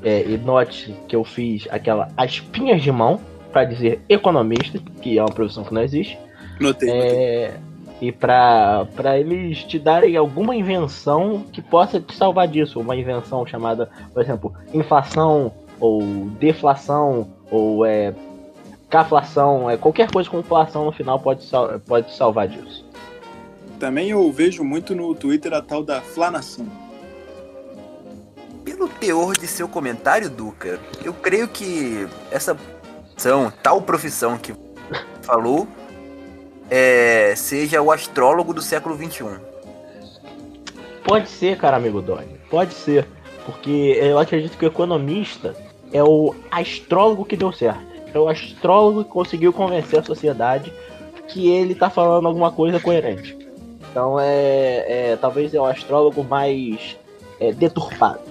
[0.03, 3.21] É, e note que eu fiz aquela aspinhas de mão
[3.53, 6.19] para dizer economista, que é uma profissão que não existe.
[6.59, 6.89] Notei, notei.
[6.89, 7.57] É,
[8.01, 12.81] e para eles te darem alguma invenção que possa te salvar disso.
[12.81, 16.01] Uma invenção chamada, por exemplo, inflação ou
[16.37, 18.13] deflação ou é,
[18.89, 19.69] caflação.
[19.69, 21.47] É, qualquer coisa com inflação no final pode,
[21.87, 22.82] pode te salvar disso.
[23.83, 26.65] Também eu vejo muito no Twitter a tal da flanação.
[28.63, 34.55] Pelo teor de seu comentário, Duca, eu creio que essa profissão, tal profissão que
[35.21, 35.67] falou,
[36.71, 38.99] é, seja o astrólogo do século um.
[38.99, 39.25] XXI.
[41.03, 42.39] Pode ser, cara, amigo Doni.
[42.49, 43.05] Pode ser.
[43.45, 45.57] Porque eu acredito que o economista
[45.91, 47.83] é o astrólogo que deu certo.
[48.13, 50.71] É o astrólogo que conseguiu convencer a sociedade
[51.27, 53.42] que ele tá falando alguma coisa coerente.
[53.93, 56.97] Então é, é talvez é o astrólogo mais
[57.39, 58.21] é, deturpado.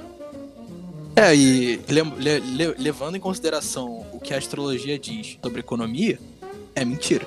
[1.15, 6.19] É, e le- le- le- levando em consideração o que a astrologia diz sobre economia,
[6.75, 7.25] é mentira.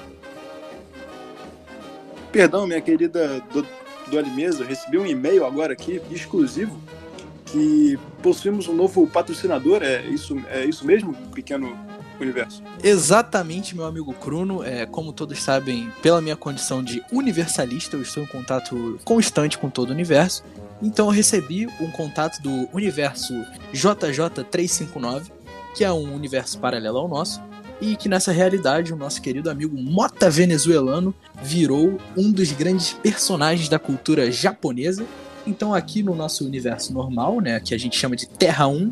[2.29, 3.65] Perdão, minha querida do,
[4.11, 6.77] do Alimesa, eu recebi um e-mail agora aqui, exclusivo,
[7.45, 9.81] que possuímos um novo patrocinador.
[9.81, 11.77] É isso, é isso mesmo, pequeno
[12.23, 12.61] universo?
[12.83, 14.63] Exatamente, meu amigo Bruno.
[14.63, 19.69] É, como todos sabem, pela minha condição de universalista, eu estou em contato constante com
[19.69, 20.43] todo o universo.
[20.81, 23.33] Então eu recebi um contato do universo
[23.73, 25.31] JJ359,
[25.75, 27.41] que é um universo paralelo ao nosso,
[27.81, 33.69] e que nessa realidade o nosso querido amigo Mota venezuelano virou um dos grandes personagens
[33.69, 35.05] da cultura japonesa.
[35.45, 38.91] Então aqui no nosso universo normal, né, que a gente chama de Terra 1,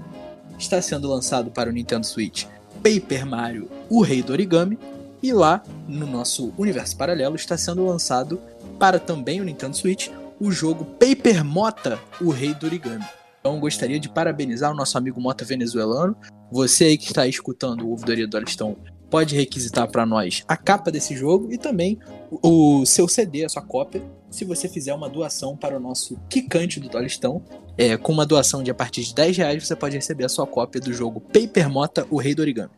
[0.57, 2.45] está sendo lançado para o Nintendo Switch
[2.83, 4.77] Paper Mario, o Rei do Origami,
[5.21, 8.41] e lá no nosso universo paralelo está sendo lançado
[8.77, 10.09] para também o Nintendo Switch
[10.39, 13.05] o jogo Paper Mota, o Rei do Origami.
[13.39, 16.15] Então gostaria de parabenizar o nosso amigo Mota venezuelano.
[16.51, 18.75] Você aí que está escutando o Ouvidoria do Alistão
[19.09, 23.61] pode requisitar para nós a capa desse jogo e também o seu CD, a sua
[23.61, 24.03] cópia,
[24.33, 27.43] se você fizer uma doação para o nosso Kikante do Dolistão.
[27.77, 30.47] É, com uma doação de a partir de 10 reais você pode receber a sua
[30.47, 32.71] cópia do jogo Paper Mota, o Rei do Origami.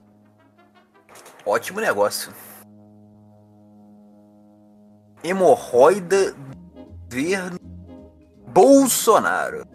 [1.46, 2.34] Ótimo negócio.
[5.24, 6.36] Hemorroida
[7.10, 7.58] Verne
[8.48, 9.66] Bolsonaro.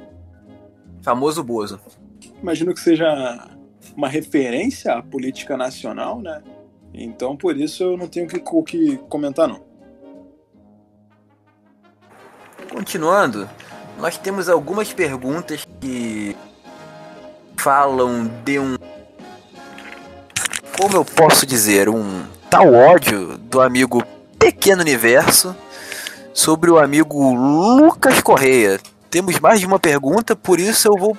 [1.03, 1.81] Famoso Bozo.
[2.43, 3.49] Imagino que seja
[3.97, 6.43] uma referência à política nacional, né?
[6.93, 9.70] Então, por isso eu não tenho que, o que comentar, não.
[12.71, 13.51] Continuando,
[13.99, 16.37] nós temos algumas perguntas que
[17.57, 18.77] falam de um.
[20.79, 21.89] Como eu posso dizer?
[21.89, 24.05] Um tal ódio do amigo
[24.39, 25.55] Pequeno Universo
[26.33, 28.79] sobre o amigo Lucas Correia.
[29.11, 31.19] Temos mais de uma pergunta, por isso eu vou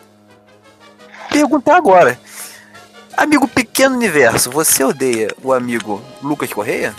[1.29, 2.17] perguntar agora.
[3.17, 6.95] Amigo Pequeno Universo, você odeia o amigo Lucas Correia?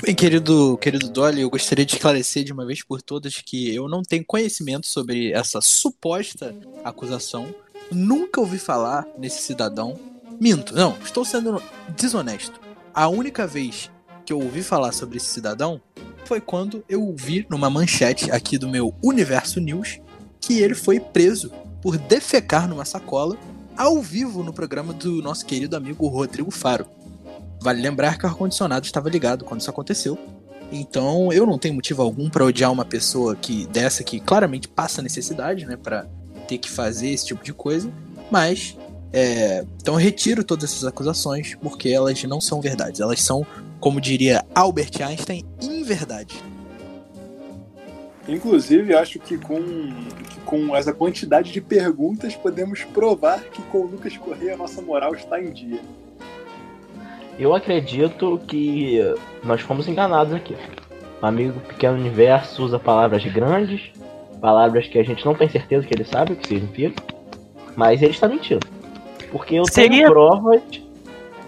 [0.00, 3.88] Bem, querido, querido Dolly, eu gostaria de esclarecer de uma vez por todas que eu
[3.88, 7.52] não tenho conhecimento sobre essa suposta acusação.
[7.90, 9.98] Nunca ouvi falar nesse cidadão.
[10.40, 11.60] Minto, não, estou sendo
[11.96, 12.60] desonesto.
[12.94, 13.90] A única vez
[14.24, 15.80] que eu ouvi falar sobre esse cidadão
[16.24, 19.98] foi quando eu vi numa manchete aqui do meu Universo News
[20.40, 21.50] que ele foi preso
[21.82, 23.36] por defecar numa sacola
[23.76, 26.86] ao vivo no programa do nosso querido amigo Rodrigo Faro.
[27.60, 30.18] Vale lembrar que o ar-condicionado estava ligado quando isso aconteceu.
[30.70, 35.00] Então eu não tenho motivo algum para odiar uma pessoa que dessa que claramente passa
[35.00, 36.06] necessidade, né, para
[36.46, 37.90] ter que fazer esse tipo de coisa.
[38.30, 38.76] Mas
[39.12, 43.00] é, então eu retiro todas essas acusações porque elas não são verdades.
[43.00, 43.46] Elas são,
[43.80, 46.42] como diria Albert Einstein, inverdade.
[48.28, 53.86] Inclusive, acho que com, que com essa quantidade de perguntas podemos provar que com o
[53.86, 55.80] Lucas Correia a nossa moral está em dia.
[57.38, 58.98] Eu acredito que
[59.44, 60.56] nós fomos enganados aqui.
[61.22, 63.90] O amigo Pequeno Universo usa palavras grandes,
[64.40, 67.02] palavras que a gente não tem certeza que ele sabe o que significa,
[67.76, 68.66] mas ele está mentindo.
[69.30, 70.62] Porque eu Seria- tenho provas,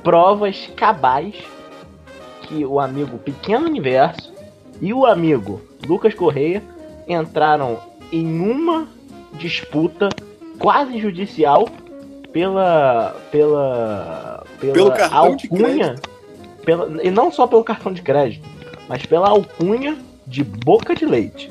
[0.02, 1.34] provas cabais
[2.42, 4.32] que o amigo Pequeno Universo
[4.80, 6.62] e o amigo Lucas Correia
[7.08, 7.78] entraram
[8.12, 8.86] em uma
[9.34, 10.08] disputa
[10.58, 11.68] quase judicial
[12.32, 15.96] pela pela pela Pelo cartão de alcunha
[16.64, 18.46] pela, e não só pelo cartão de crédito,
[18.88, 19.96] mas pela alcunha
[20.26, 21.50] de boca de leite.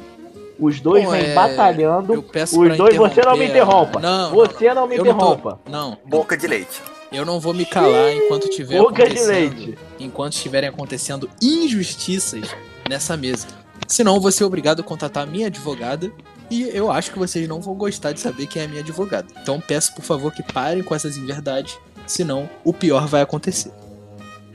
[0.60, 2.14] Os dois Bom, vêm é, batalhando.
[2.14, 4.00] Eu peço Os dois, você não me interrompa.
[4.00, 5.60] a- Não, você não me eu não tô- interrompa.
[5.70, 6.82] Não, Boca de leite.
[7.14, 9.78] eu não vou me calar enquanto tiver Boca de leite.
[10.00, 12.54] enquanto estiverem acontecendo injustiças
[12.90, 13.48] nessa mesa.
[13.88, 16.12] Senão eu vou ser obrigado a contatar a minha advogada
[16.52, 19.28] e eu acho que vocês não vão gostar de saber quem é a minha advogada.
[19.42, 21.78] Então peço por favor que parem com essas inverdades,
[22.10, 23.72] senão o pior vai acontecer.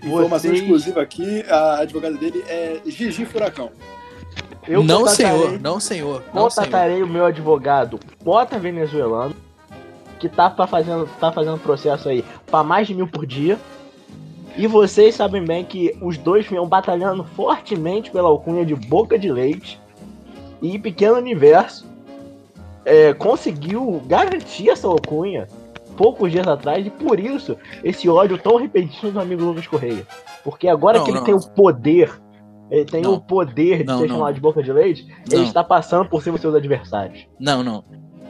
[0.02, 3.70] Informação Vocês- exclusiva aqui, a advogada dele é Gigi Furacão.
[4.66, 6.64] Eu não contatarei- senhor, não senhor, não senhor.
[6.66, 9.34] Contatarei o meu advogado Mota venezuelano,
[10.18, 13.58] que tá, fazendo, tá fazendo processo aí pra mais de mil por dia.
[14.56, 19.30] E vocês sabem bem que os dois vinham batalhando fortemente pela alcunha de Boca de
[19.30, 19.80] Leite.
[20.62, 21.86] E Pequeno Universo
[22.84, 25.46] é, conseguiu garantir essa alcunha
[25.96, 26.86] poucos dias atrás.
[26.86, 30.06] E por isso, esse ódio tão repentino do amigo Lucas Correia.
[30.42, 31.24] Porque agora Não, que ele não.
[31.24, 32.12] tem o poder,
[32.70, 33.14] ele tem Não.
[33.14, 34.16] o poder de Não, ser não.
[34.16, 37.26] chamado de Boca de Leite, ele está passando por cima dos seus adversários.
[37.38, 37.84] Não, não.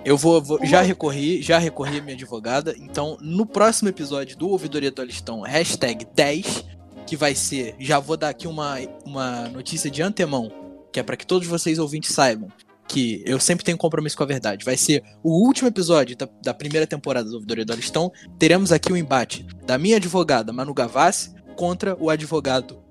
[0.04, 2.74] Eu vou, vou- já recorri, já recorri à minha advogada.
[2.78, 6.64] Então, no próximo episódio do Ouvidoria do Alistão, hashtag 10,
[7.06, 10.50] que vai ser, já vou dar aqui uma, uma notícia de antemão,
[10.92, 12.48] que é para que todos vocês ouvintes saibam.
[12.86, 14.64] Que eu sempre tenho compromisso com a verdade.
[14.64, 18.12] Vai ser o último episódio da, da primeira temporada do Ouvidoria do Aristão.
[18.38, 22.82] Teremos aqui o um embate da minha advogada, Manu Gavassi, contra o advogado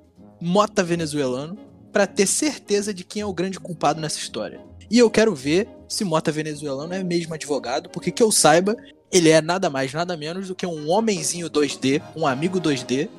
[0.42, 1.58] Mota venezuelano,
[1.92, 4.60] para ter certeza de quem é o grande culpado nessa história.
[4.90, 8.76] E eu quero ver se Mota venezuelano é mesmo advogado, porque que eu saiba,
[9.12, 13.10] ele é nada mais, nada menos do que um homenzinho 2D, um amigo 2D,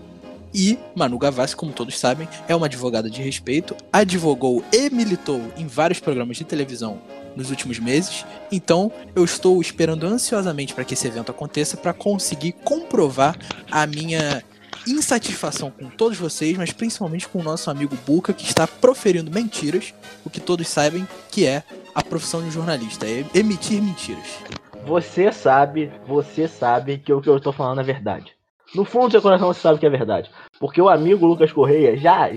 [0.55, 5.67] e Manu Gavassi, como todos sabem, é uma advogada de respeito, advogou e militou em
[5.67, 7.01] vários programas de televisão
[7.35, 8.25] nos últimos meses.
[8.53, 13.37] Então, eu estou esperando ansiosamente para que esse evento aconteça para conseguir comprovar
[13.71, 14.43] a minha
[14.87, 19.93] insatisfação com todos vocês, mas principalmente com o nosso amigo Buca, que está proferindo mentiras,
[20.25, 24.27] o que todos sabem que é a profissão de jornalista, é emitir mentiras.
[24.87, 28.37] Você sabe, você sabe que o que eu estou falando é verdade.
[28.75, 30.31] No fundo do seu coração você sabe que é verdade.
[30.59, 32.31] Porque o amigo Lucas Correia já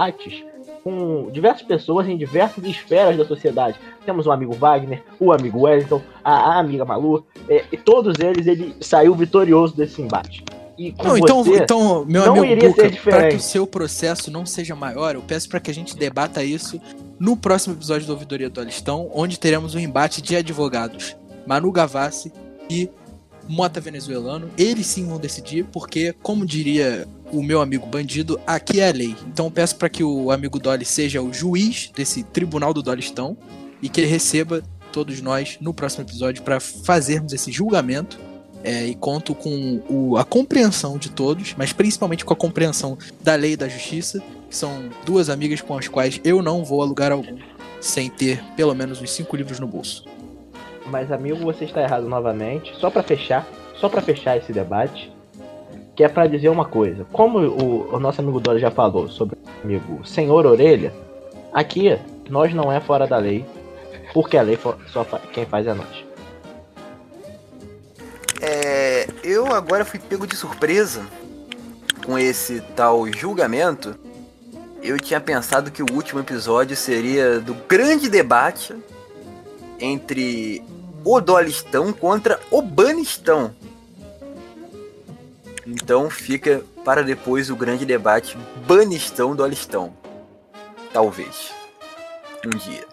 [0.00, 0.44] antes
[0.82, 3.78] com diversas pessoas em diversas esferas da sociedade.
[4.04, 8.46] Temos o amigo Wagner, o amigo Wellington, a, a amiga Malu, é, e todos eles
[8.46, 10.44] ele saiu vitorioso desse embate.
[10.76, 14.74] E não, então, então, meu não amigo Buca, para que o seu processo não seja
[14.74, 16.80] maior, eu peço para que a gente debata isso
[17.18, 21.14] no próximo episódio do Ouvidoria do Alistão, onde teremos um embate de advogados.
[21.46, 22.32] Manu Gavassi
[22.70, 22.88] e
[23.48, 28.88] Mota venezuelano, eles sim vão decidir, porque, como diria o meu amigo bandido, aqui é
[28.88, 29.16] a lei.
[29.26, 33.36] Então peço para que o amigo Dolly seja o juiz desse tribunal do Dolistão
[33.80, 34.62] e que ele receba
[34.92, 38.18] todos nós no próximo episódio para fazermos esse julgamento.
[38.64, 43.34] É, e conto com o, a compreensão de todos, mas principalmente com a compreensão da
[43.34, 46.84] lei e da justiça, que são duas amigas com as quais eu não vou a
[46.84, 47.38] lugar algum
[47.80, 50.04] sem ter pelo menos uns cinco livros no bolso.
[50.86, 52.74] Mas amigo, você está errado novamente.
[52.76, 55.12] Só para fechar, só para fechar esse debate,
[55.94, 57.06] que é para dizer uma coisa.
[57.12, 60.92] Como o, o nosso amigo Dora já falou sobre o amigo Senhor Orelha,
[61.52, 63.44] aqui nós não é fora da lei,
[64.12, 64.58] porque a lei
[64.88, 66.04] só quem faz é nós.
[68.40, 71.06] É, eu agora fui pego de surpresa
[72.04, 73.94] com esse tal julgamento.
[74.82, 78.74] Eu tinha pensado que o último episódio seria do grande debate
[79.82, 80.62] entre
[81.04, 83.54] o Dolistão contra o Banistão.
[85.66, 89.92] Então fica para depois o grande debate Banistão-Dolistão.
[90.92, 91.52] Talvez.
[92.46, 92.86] Um dia.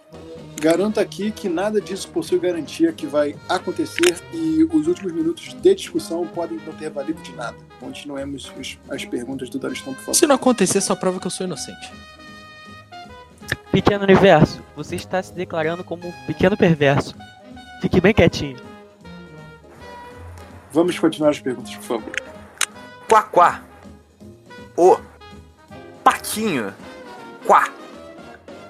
[0.59, 5.75] Garanto aqui que nada disso possui garantia que vai acontecer e os últimos minutos de
[5.75, 7.55] discussão podem não ter valido de nada.
[7.79, 8.51] Continuemos
[8.89, 10.15] as perguntas do Dolistão, por favor.
[10.15, 11.91] Se não acontecer, só prova que eu sou inocente.
[13.71, 17.15] Pequeno universo, você está se declarando como um pequeno perverso.
[17.81, 18.57] Fique bem quietinho.
[20.71, 22.11] Vamos continuar as perguntas, por favor.
[23.31, 23.63] Quá,
[24.75, 24.97] O
[26.03, 26.73] Patinho.
[27.45, 27.69] Quá.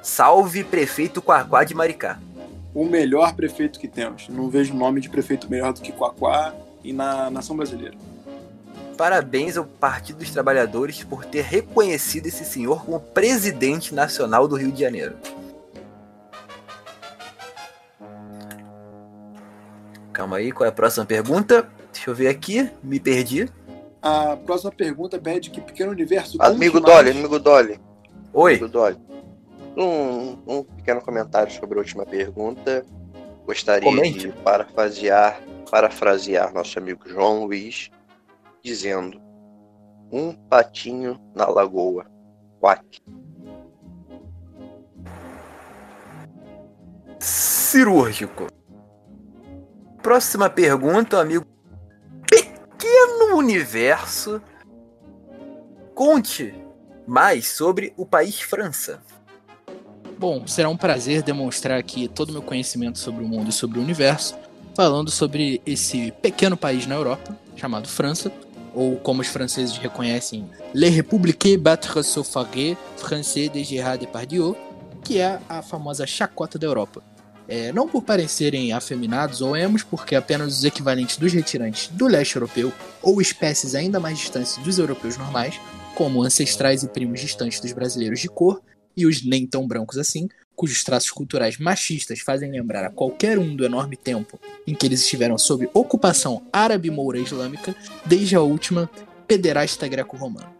[0.01, 2.19] Salve prefeito Quaquá de Maricá.
[2.73, 4.29] O melhor prefeito que temos.
[4.29, 6.53] Não vejo nome de prefeito melhor do que Quaquá
[6.83, 8.08] e na nação brasileira
[8.99, 14.73] parabéns ao Partido dos Trabalhadores por ter reconhecido esse senhor como presidente nacional do Rio
[14.73, 15.15] de Janeiro.
[20.11, 21.65] Calma aí, qual é a próxima pergunta?
[21.93, 23.49] Deixa eu ver aqui, me perdi.
[24.01, 26.35] A próxima pergunta pede que Pequeno Universo.
[26.41, 27.79] Amigo Dolly, amigo Dolly.
[28.33, 28.55] Oi.
[28.55, 28.97] Amigo Dolly.
[29.77, 32.85] Um, um pequeno comentário sobre a última pergunta.
[33.45, 34.27] Gostaria Comente.
[34.27, 35.41] de parafrasear,
[35.71, 37.89] parafrasear nosso amigo João Luiz,
[38.63, 39.21] dizendo:
[40.11, 42.05] Um patinho na lagoa.
[42.59, 43.01] Quack.
[47.19, 48.47] Cirúrgico.
[50.01, 51.45] Próxima pergunta, amigo.
[52.27, 54.41] Pequeno universo.
[55.93, 56.53] Conte
[57.05, 59.01] mais sobre o país França.
[60.17, 63.79] Bom, será um prazer demonstrar aqui todo o meu conhecimento sobre o mundo e sobre
[63.79, 64.37] o universo,
[64.75, 68.31] falando sobre esse pequeno país na Europa, chamado França,
[68.73, 74.55] ou como os franceses reconhecem, Le République battre sur Faré, français de Gérard Depardieu,
[75.03, 77.03] que é a famosa chacota da Europa.
[77.47, 82.35] É, não por parecerem afeminados ou emos, porque apenas os equivalentes dos retirantes do leste
[82.35, 85.59] europeu ou espécies ainda mais distantes dos europeus normais,
[85.95, 88.61] como ancestrais e primos distantes dos brasileiros de cor,
[88.95, 90.27] e os nem tão brancos assim,
[90.59, 94.37] cujos traços culturais machistas fazem lembrar a qualquer um do enorme tempo
[94.67, 97.73] em que eles estiveram sob ocupação árabe-moura islâmica,
[98.05, 98.89] desde a última
[99.25, 100.51] pederasta greco-romana.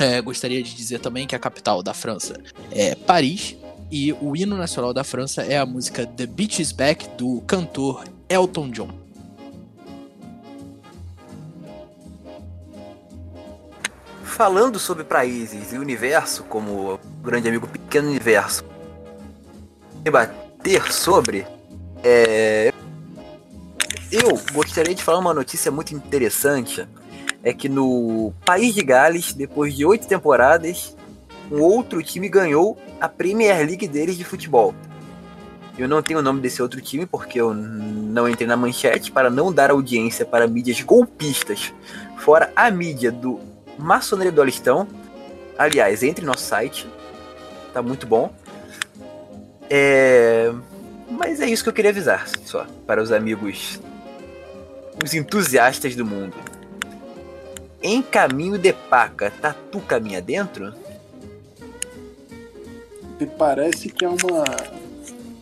[0.00, 3.54] É, gostaria de dizer também que a capital da França é Paris
[3.90, 8.04] e o hino nacional da França é a música The Beach is Back do cantor
[8.30, 8.98] Elton John.
[14.24, 18.77] Falando sobre países e universo, como o grande amigo Pequeno Universo
[20.08, 21.46] debater sobre,
[22.02, 22.72] é,
[24.10, 26.88] eu gostaria de falar uma notícia muito interessante.
[27.42, 30.96] É que no País de Gales, depois de oito temporadas,
[31.52, 34.74] um outro time ganhou a Premier League deles de futebol.
[35.78, 39.30] Eu não tenho o nome desse outro time porque eu não entrei na manchete para
[39.30, 41.72] não dar audiência para mídias golpistas,
[42.16, 43.38] fora a mídia do
[43.78, 44.88] Maçonaria do Alistão.
[45.56, 46.88] Aliás, entre no nosso site,
[47.72, 48.32] tá muito bom.
[49.70, 50.52] É...
[51.10, 53.80] Mas é isso que eu queria avisar, só, para os amigos,
[55.02, 56.34] os entusiastas do mundo.
[57.82, 60.74] Em caminho de paca, tatu caminha dentro?
[63.18, 64.44] Me parece que é uma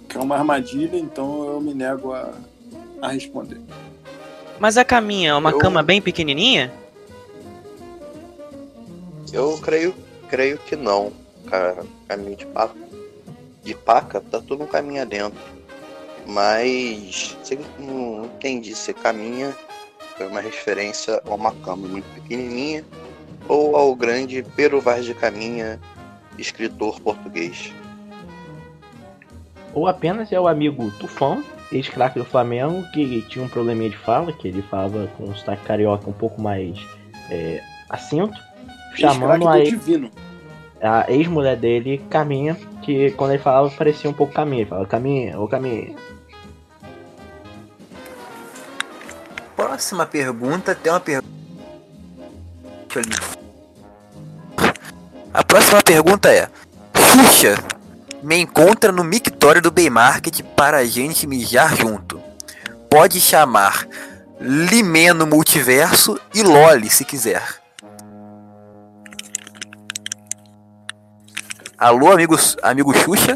[0.08, 2.32] que é uma armadilha, então eu me nego a,
[3.02, 3.60] a responder.
[4.58, 6.72] Mas a caminha é uma Eu- cama bem pequenininha?
[9.32, 9.94] Eu creio,
[10.28, 11.12] creio que não.
[11.50, 12.74] Ca- Caminho de paca.
[13.66, 15.38] De paca, tá tudo um caminho adentro.
[16.26, 19.54] Mas você não entendi se caminha
[20.16, 22.82] foi uma referência a uma cama muito pequenininha
[23.46, 25.78] ou ao grande Pero Vaz de Caminha,
[26.38, 27.72] escritor português.
[29.74, 34.32] Ou apenas é o amigo Tufão, ex-craque do Flamengo, que tinha um probleminha de fala,
[34.32, 36.78] que ele falava com um sotaque carioca um pouco mais
[37.30, 38.40] é, acento,
[38.94, 39.52] chamando a,
[40.80, 42.56] a ex-mulher dele, Caminha,
[42.86, 44.62] que quando ele falava parecia um pouco Caminha.
[44.62, 45.96] Ele falava, Caminha, ô Caminha.
[49.56, 51.26] Próxima pergunta tem uma pergunta.
[55.34, 56.48] A próxima pergunta é:
[56.94, 57.56] Xuxa
[58.22, 62.20] me encontra no mictório do Baymarket para a gente mijar junto.
[62.88, 63.86] Pode chamar
[64.40, 67.65] Limeno Multiverso e Loli se quiser.
[71.78, 73.34] Alô, amigos, amigo Xuxa?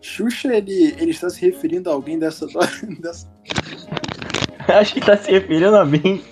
[0.00, 2.46] Xuxa, ele, ele está se referindo a alguém dessa,
[3.00, 3.28] dessa.
[4.68, 6.22] Acho que tá se referindo a mim.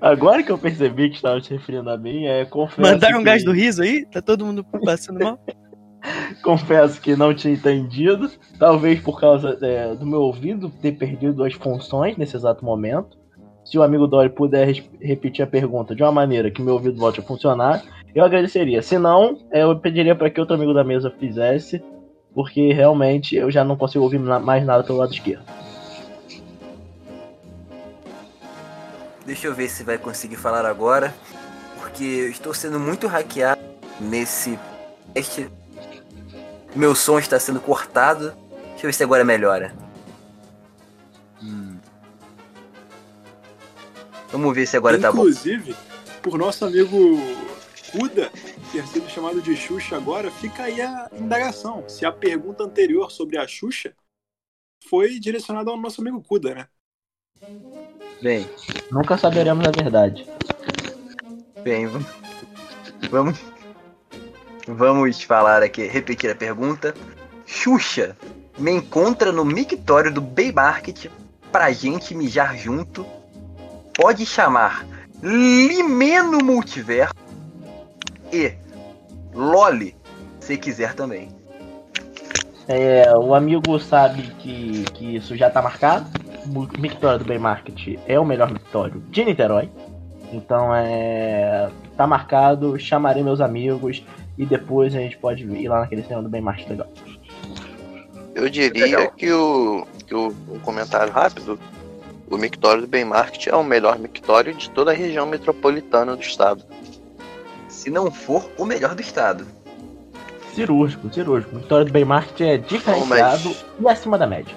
[0.00, 2.80] Agora que eu percebi que estava se referindo a mim, é confesso.
[2.80, 4.04] Mandaram um que- gás do riso aí?
[4.06, 5.38] Tá todo mundo passando mal?
[6.42, 8.28] Confesso que não tinha entendido.
[8.58, 13.16] Talvez por causa é, do meu ouvido ter perdido as funções nesse exato momento.
[13.72, 14.70] Se o amigo Dory puder
[15.00, 17.82] repetir a pergunta de uma maneira que meu ouvido volte a funcionar,
[18.14, 18.82] eu agradeceria.
[18.82, 21.82] Se não, eu pediria para que outro amigo da mesa fizesse,
[22.34, 25.42] porque realmente eu já não consigo ouvir mais nada pelo lado esquerdo.
[29.24, 31.14] Deixa eu ver se vai conseguir falar agora.
[31.80, 33.58] Porque eu estou sendo muito hackeado
[33.98, 34.58] nesse
[35.14, 35.48] teste.
[36.76, 38.34] Meu som está sendo cortado.
[38.72, 39.72] Deixa eu ver se agora melhora.
[44.32, 45.18] Vamos ver se agora tá bom.
[45.18, 45.76] Inclusive,
[46.22, 46.96] por nosso amigo
[47.92, 48.32] Kuda
[48.72, 51.86] ter sido chamado de Xuxa agora, fica aí a indagação.
[51.86, 53.94] Se a pergunta anterior sobre a Xuxa
[54.88, 56.66] foi direcionada ao nosso amigo Kuda, né?
[58.22, 58.48] Bem,
[58.90, 60.26] Nunca saberemos a verdade.
[61.62, 62.08] bem, vamos.
[63.10, 63.38] Vamos,
[64.66, 66.94] vamos falar aqui, repetir a pergunta.
[67.46, 68.16] Xuxa
[68.56, 71.10] me encontra no mictório do Bay Market
[71.50, 73.04] pra gente mijar junto.
[73.94, 74.86] Pode chamar
[75.22, 77.14] Limeno Multiverso
[78.32, 78.54] e
[79.34, 79.94] Loli,
[80.40, 81.28] se quiser também.
[82.68, 86.06] É, o amigo sabe que, que isso já tá marcado.
[86.46, 89.70] O mictório do Bay Market é o melhor mictório de Niterói.
[90.32, 91.70] Então é.
[91.96, 94.02] Tá marcado, chamarei meus amigos
[94.38, 96.88] e depois a gente pode ir lá naquele cinema do Bay Market legal.
[98.34, 99.10] Eu diria Legal.
[99.12, 101.58] que o, que o um comentário rápido,
[102.32, 106.22] o mictório do Bem Market é o melhor mictório de toda a região metropolitana do
[106.22, 106.64] estado.
[107.68, 109.46] Se não for o melhor do estado.
[110.54, 111.54] Cirúrgico, cirúrgico.
[111.54, 114.56] O mictório do Bay Market é diferenciado e acima da média.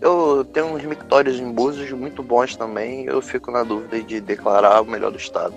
[0.00, 4.80] Eu tenho uns mictórios em Búzios muito bons também, eu fico na dúvida de declarar
[4.80, 5.54] o melhor do estado.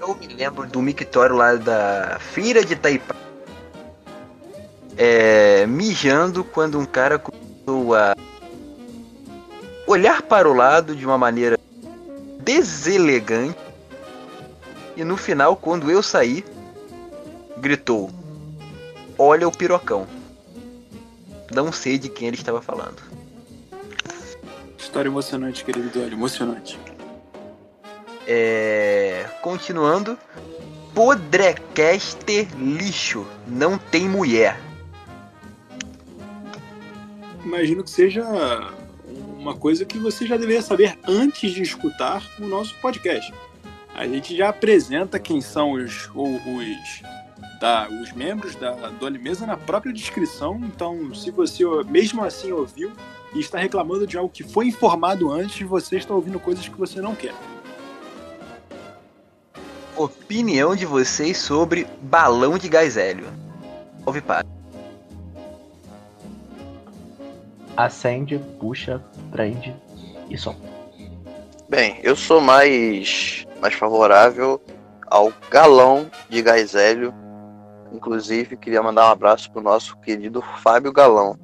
[0.00, 3.14] Eu me lembro do mictório lá da feira de Taipá.
[4.96, 8.14] É, mijando quando um cara começou a
[9.92, 11.58] olhar para o lado de uma maneira
[12.40, 13.58] deselegante.
[14.96, 16.44] E no final, quando eu saí,
[17.58, 18.10] gritou:
[19.18, 20.06] Olha o pirocão.
[21.54, 23.02] Não sei de quem ele estava falando.
[24.78, 26.78] História emocionante, querido Dório, emocionante.
[28.26, 30.18] É, continuando.
[30.94, 33.26] Podrecaster lixo.
[33.46, 34.60] Não tem mulher.
[37.44, 38.22] Imagino que seja
[39.42, 43.34] uma coisa que você já deveria saber antes de escutar o nosso podcast.
[43.94, 47.02] A gente já apresenta quem são os, o- os
[47.60, 50.60] tá os membros da Dolly Mesa na própria descrição.
[50.64, 52.92] Então, se você mesmo assim ouviu
[53.34, 57.00] e está reclamando de algo que foi informado antes, você está ouvindo coisas que você
[57.00, 57.34] não quer.
[59.96, 63.26] Opinião de vocês sobre balão de gás hélio.
[64.06, 64.44] Ouve para.
[67.76, 69.74] Acende, puxa, prende
[70.28, 70.54] e som.
[71.68, 74.60] Bem, eu sou mais, mais favorável
[75.06, 77.14] ao galão de gás hélio.
[77.92, 81.38] Inclusive, queria mandar um abraço pro nosso querido Fábio Galão.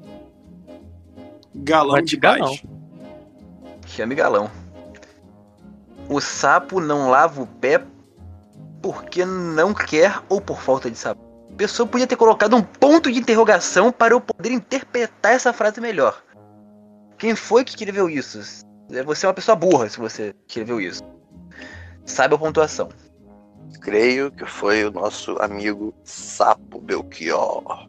[1.55, 2.39] Galão de de gás.
[2.39, 2.59] galão.
[3.87, 4.51] Chame galão.
[6.09, 7.83] O sapo não lava o pé
[8.83, 11.28] porque não quer ou por falta de sabão.
[11.59, 15.81] A pessoa podia ter colocado um ponto de interrogação para eu poder interpretar essa frase
[15.81, 16.23] melhor.
[17.19, 18.39] Quem foi que escreveu isso?
[19.05, 21.03] Você é uma pessoa burra se você escreveu isso.
[22.07, 22.91] Saiba a pontuação.
[23.81, 27.89] Creio que foi o nosso amigo Sapo Belchior.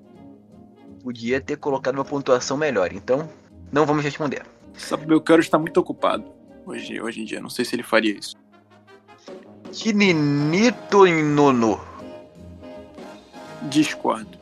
[1.04, 3.30] Podia ter colocado uma pontuação melhor, então
[3.72, 4.48] não vamos responder.
[4.74, 6.26] Sabe, meu caro está muito ocupado
[6.66, 7.40] hoje, hoje em dia.
[7.40, 8.36] Não sei se ele faria isso.
[9.72, 11.89] Tininito Nono.
[13.64, 14.38] Discordo.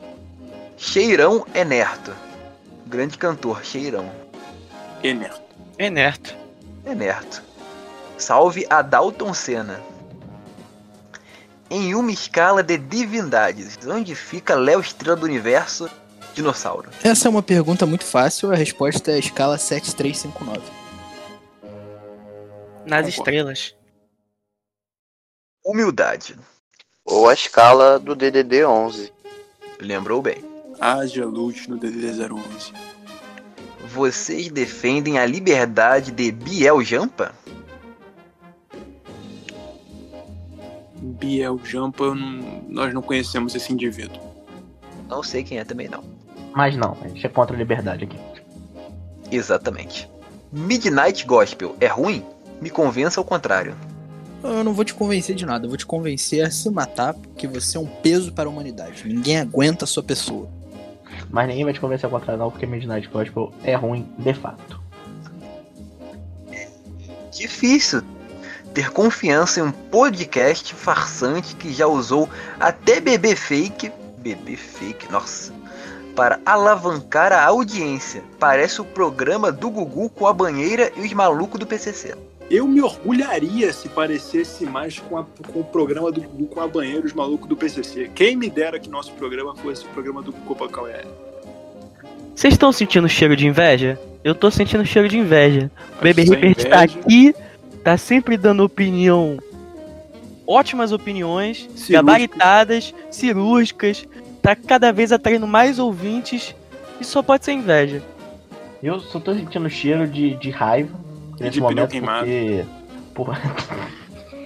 [0.76, 2.14] Cheirão é Nerto.
[2.86, 4.10] Grande cantor, Cheirão.
[5.02, 5.34] Ener.
[5.78, 6.34] Enerto.
[6.84, 7.42] É Nerto.
[8.16, 9.80] Salve a Dalton Senna.
[11.70, 15.90] Em uma escala de divindades, onde fica Léo Estrela do Universo,
[16.34, 16.90] dinossauro?
[17.04, 20.60] Essa é uma pergunta muito fácil, a resposta é a escala 7359.
[22.86, 23.08] Nas Concordo.
[23.08, 23.74] estrelas.
[25.64, 26.38] Humildade.
[27.10, 29.12] Ou a escala do DDD 11.
[29.80, 30.44] Lembrou bem.
[30.80, 32.72] Haja luz no DDD 011.
[33.88, 37.32] Vocês defendem a liberdade de Biel Jampa?
[41.00, 44.20] Biel Jampa, não- nós não conhecemos esse indivíduo.
[45.08, 46.04] Não sei quem é também não.
[46.54, 48.18] Mas não, a gente é contra a liberdade aqui.
[49.30, 50.08] Exatamente.
[50.52, 52.24] Midnight Gospel é ruim?
[52.60, 53.74] Me convença ao contrário.
[54.42, 57.46] Eu não vou te convencer de nada, eu vou te convencer a se matar porque
[57.46, 59.06] você é um peso para a humanidade.
[59.06, 60.48] Ninguém aguenta a sua pessoa.
[61.30, 64.80] Mas ninguém vai te convencer ao contrário não, porque Midnight Gospel é ruim de fato.
[67.32, 68.02] Difícil
[68.72, 72.28] ter confiança em um podcast farsante que já usou
[72.60, 75.52] até bebê fake, bebê fake, nossa,
[76.14, 78.22] para alavancar a audiência.
[78.38, 82.16] Parece o programa do Gugu com a banheira e os malucos do PCC.
[82.50, 86.66] Eu me orgulharia se parecesse mais com, a- com o programa do Gugu com a
[86.68, 88.10] banheira os malucos do PCC.
[88.14, 91.04] Quem me dera que nosso programa fosse o programa do Gugu Pacaué.
[92.34, 93.98] Vocês estão sentindo cheiro de inveja?
[94.24, 95.70] Eu tô sentindo cheiro de inveja.
[96.00, 96.98] O Baby Sem Ripper tá inveja.
[97.00, 97.34] aqui,
[97.84, 99.38] tá sempre dando opinião.
[100.46, 101.90] Ótimas opiniões, Cirúrgicas.
[101.90, 104.06] gabaritadas, cirúrgicas.
[104.40, 106.54] Tá cada vez atraindo mais ouvintes.
[107.00, 108.02] E só pode ser inveja.
[108.82, 110.96] Eu só tô sentindo cheiro de, de raiva
[111.38, 112.26] E nesse de pneu momento queimado.
[112.26, 112.64] porque.
[113.14, 113.40] Porra,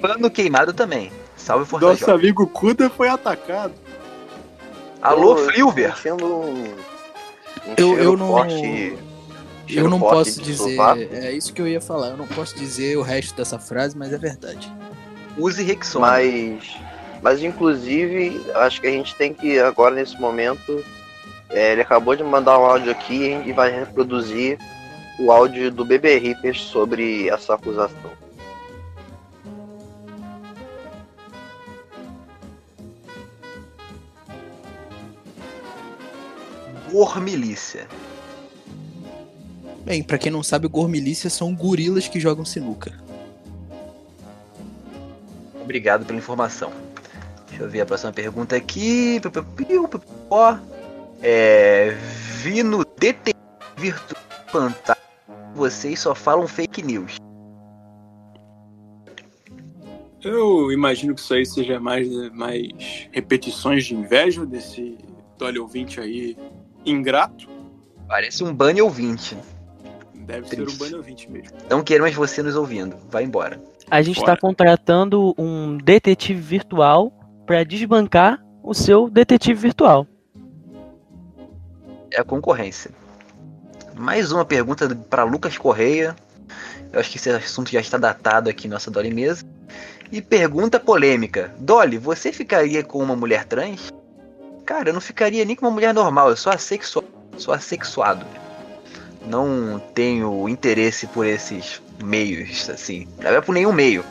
[0.01, 1.13] Pano queimado também.
[1.37, 2.15] Salve Força Nosso Jovem.
[2.17, 3.73] amigo Kuda foi atacado.
[5.01, 5.37] Alô,
[6.15, 8.97] um, um Eu- eu não- forte.
[9.69, 10.77] Eu não posso dizer.
[11.13, 12.09] É isso que eu ia falar.
[12.09, 14.71] Eu não posso dizer o resto dessa frase, mas é verdade.
[15.39, 16.07] Use Rexona.
[16.09, 16.77] Mas,
[17.23, 20.85] mas inclusive, acho que a gente tem que, agora nesse momento,
[21.49, 24.59] é, ele acabou de mandar um áudio aqui e vai reproduzir
[25.23, 28.11] o áudio do Bebê Rippers sobre essa acusação.
[36.91, 37.87] Gormilícia.
[39.85, 42.93] Bem, pra quem não sabe, gormilícias são gorilas que jogam sinuca.
[45.61, 46.73] Obrigado pela informação.
[47.49, 49.21] Deixa eu ver a próxima pergunta aqui.
[51.23, 51.97] É.
[52.43, 53.33] Vi no DT
[53.77, 55.02] Virtual Fantástico.
[55.55, 57.17] Vocês só falam fake news.
[60.23, 62.69] Eu imagino que isso aí seja mais, mais
[63.11, 64.97] repetições de inveja desse
[65.37, 66.37] Dolly ouvinte aí
[66.87, 67.49] ingrato.
[68.07, 69.37] Parece um banner ouvinte.
[70.15, 70.79] Deve ser um Triste.
[70.79, 71.57] banho ouvinte mesmo.
[71.69, 72.97] Não quero mais você nos ouvindo.
[73.11, 73.61] Vai embora.
[73.91, 74.33] A gente Fora.
[74.33, 77.13] tá contratando um detetive virtual
[77.45, 80.07] pra desbancar o seu detetive virtual.
[82.11, 82.93] É a concorrência.
[83.95, 86.17] Mais uma pergunta para Lucas Correia.
[86.93, 89.45] Eu acho que esse assunto já está datado aqui nossa Dolly Mesa.
[90.11, 93.93] E pergunta polêmica: Dolly, você ficaria com uma mulher trans?
[94.65, 96.31] Cara, eu não ficaria nem com uma mulher normal.
[96.31, 97.09] Eu sou assexuado.
[97.37, 98.27] Sou assexuado.
[99.27, 103.09] Não tenho interesse por esses meios, assim.
[103.19, 104.05] Não é por nenhum meio.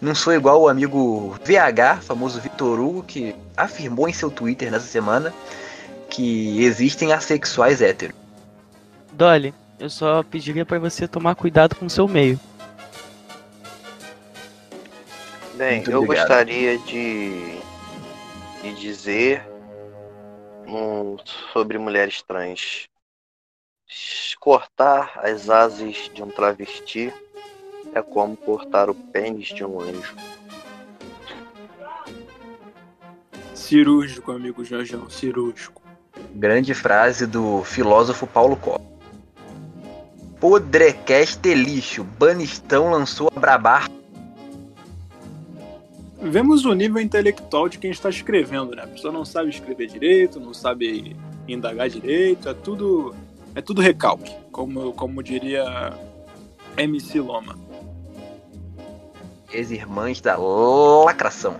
[0.00, 4.86] Não sou igual o amigo VH, famoso Vitor Hugo, que afirmou em seu Twitter nessa
[4.86, 5.32] semana
[6.10, 8.25] que existem assexuais héteros.
[9.16, 12.38] Dolly, eu só pediria pra você tomar cuidado com o seu meio.
[15.54, 16.28] Bem, Muito eu obrigado.
[16.28, 17.58] gostaria de,
[18.62, 19.42] de dizer
[20.68, 21.16] um,
[21.52, 22.88] sobre mulheres trans.
[24.38, 27.12] Cortar as asas de um travesti
[27.94, 30.14] é como cortar o pênis de um anjo.
[33.54, 35.82] Cirúrgico, amigo Janjão, cirúrgico.
[36.34, 38.95] Grande frase do filósofo Paulo Coelho.
[40.40, 42.04] Podrecast lixo.
[42.04, 43.90] Banistão lançou a Brabar.
[46.20, 48.82] Vemos o nível intelectual de quem está escrevendo, né?
[48.84, 51.16] A pessoa não sabe escrever direito, não sabe
[51.46, 53.14] indagar direito, é tudo
[53.54, 55.94] é tudo recalque, como, como diria
[56.76, 57.58] MC Loma.
[59.50, 61.56] Ex-irmãs da lacração.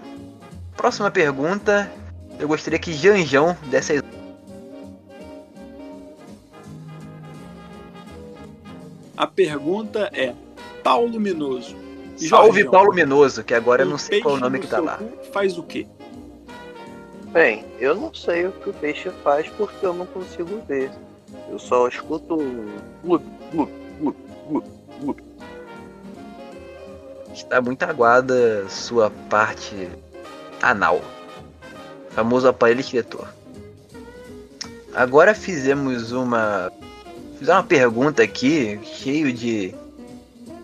[0.76, 1.90] Próxima pergunta.
[2.38, 4.02] Eu gostaria que Janjão desse a
[9.16, 10.34] A pergunta é:
[10.82, 11.76] Paulo Minoso.
[12.16, 14.80] Salve Jorgeão, Paulo Minoso, que agora eu não sei qual o nome no que tá
[14.80, 14.98] lá.
[15.32, 15.86] Faz o quê?
[17.32, 20.90] Bem, eu não sei o que o peixe faz porque eu não consigo ver.
[21.50, 22.66] Eu só escuto um
[23.04, 24.16] glup, glup, glup,
[24.48, 24.64] glup,
[25.02, 25.20] glup.
[27.34, 29.90] Está muito aguada sua parte
[30.62, 31.02] anal.
[32.10, 33.28] Famoso aparelho escritor.
[34.94, 36.72] Agora fizemos uma.
[37.38, 39.74] Fizemos uma pergunta aqui, cheio de.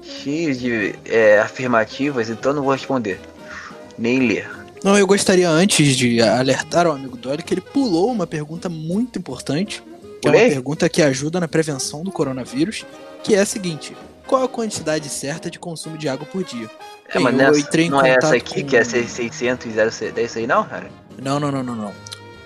[0.02, 3.20] cheio de é, afirmativas, então não vou responder.
[3.98, 4.50] Nem ler.
[4.82, 9.18] Não, eu gostaria antes de alertar ao amigo Dolly que ele pulou uma pergunta muito
[9.18, 9.82] importante,
[10.20, 12.84] que é uma pergunta que ajuda na prevenção do coronavírus,
[13.22, 13.96] que é a seguinte:
[14.26, 16.68] qual a quantidade certa de consumo de água por dia?
[17.14, 19.70] É, mas eu nessa- entrei em não é essa aqui com- que é 600 e
[19.70, 20.90] 0, é isso aí não, cara?
[21.20, 21.92] Não, não, não, não, não.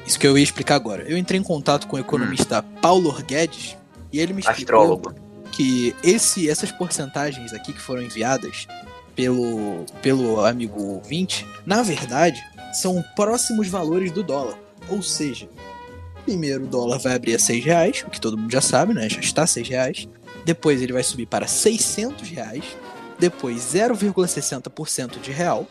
[0.05, 1.05] Isso que eu ia explicar agora.
[1.09, 3.77] Eu entrei em contato com o economista Paulo Guedes
[4.13, 5.15] e ele me explicou Astrólogo.
[5.53, 8.67] que esse, essas porcentagens aqui que foram enviadas
[9.15, 12.43] pelo, pelo amigo ouvinte, na verdade,
[12.73, 14.59] são próximos valores do dólar.
[14.89, 15.49] Ou seja,
[16.25, 19.09] primeiro o dólar vai abrir a 6 reais, o que todo mundo já sabe, né?
[19.09, 20.09] Já está a 6 reais.
[20.45, 22.65] Depois ele vai subir para 600 reais.
[23.19, 25.67] Depois 0,60% de real.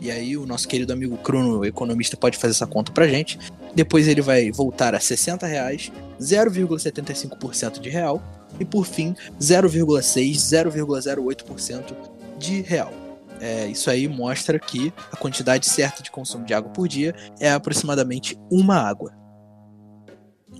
[0.00, 3.38] E aí o nosso querido amigo Bruno, o economista, pode fazer essa conta pra gente.
[3.74, 8.22] Depois ele vai voltar a 60 reais, 0,75% de real.
[8.58, 11.94] E por fim, 0,6, 0,08%
[12.38, 12.92] de real.
[13.40, 17.50] É, isso aí mostra que a quantidade certa de consumo de água por dia é
[17.50, 19.12] aproximadamente uma água.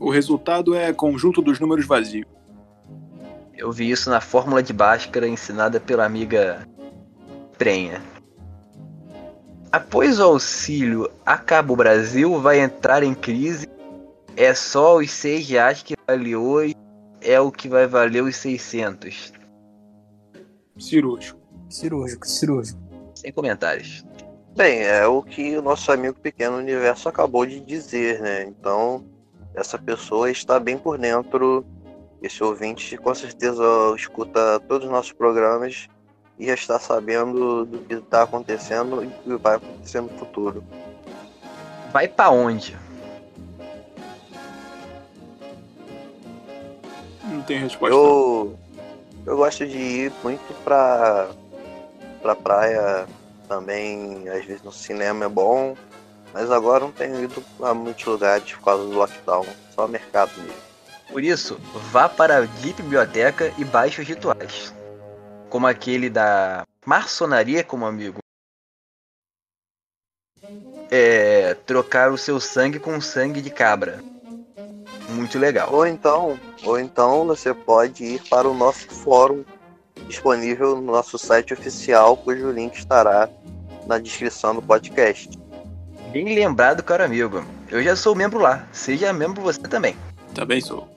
[0.00, 2.26] O resultado é conjunto dos números vazios.
[3.56, 6.68] Eu vi isso na fórmula de Bhaskara ensinada pela amiga
[7.56, 8.00] Prenha.
[9.70, 13.68] Após o auxílio Acaba o Brasil vai entrar em crise.
[14.34, 16.74] É só os 6 reais que vale hoje.
[17.20, 19.32] É o que vai valer os 600.
[20.78, 21.38] Cirúrgico.
[21.68, 22.80] Cirúrgico, cirúrgico.
[23.14, 24.04] Sem comentários.
[24.56, 28.44] Bem, é o que o nosso amigo Pequeno Universo acabou de dizer, né?
[28.44, 29.04] Então,
[29.54, 31.66] essa pessoa está bem por dentro.
[32.22, 33.62] Esse ouvinte com certeza
[33.94, 35.88] escuta todos os nossos programas
[36.38, 40.62] e já está sabendo do que está acontecendo e do que vai acontecer no futuro.
[41.92, 42.76] Vai pra onde?
[47.24, 47.94] Não tem resposta.
[47.94, 48.58] Eu,
[49.26, 51.28] eu gosto de ir muito pra,
[52.22, 53.06] pra praia
[53.48, 55.74] também, às vezes no cinema é bom,
[56.32, 60.68] mas agora não tenho ido a muitos lugares por causa do lockdown, só mercado mesmo.
[61.10, 61.58] Por isso,
[61.90, 64.74] vá para a Deep Biblioteca e baixe os rituais.
[65.48, 68.18] Como aquele da maçonaria, como amigo.
[70.90, 71.54] É.
[71.66, 74.02] Trocar o seu sangue com sangue de cabra.
[75.10, 75.72] Muito legal.
[75.72, 79.44] Ou então, ou então você pode ir para o nosso fórum
[80.06, 83.28] disponível no nosso site oficial, cujo link estará
[83.86, 85.30] na descrição do podcast.
[86.12, 87.44] Bem lembrado, caro amigo.
[87.70, 88.66] Eu já sou membro lá.
[88.72, 89.96] Seja membro você também.
[90.34, 90.88] Também sou.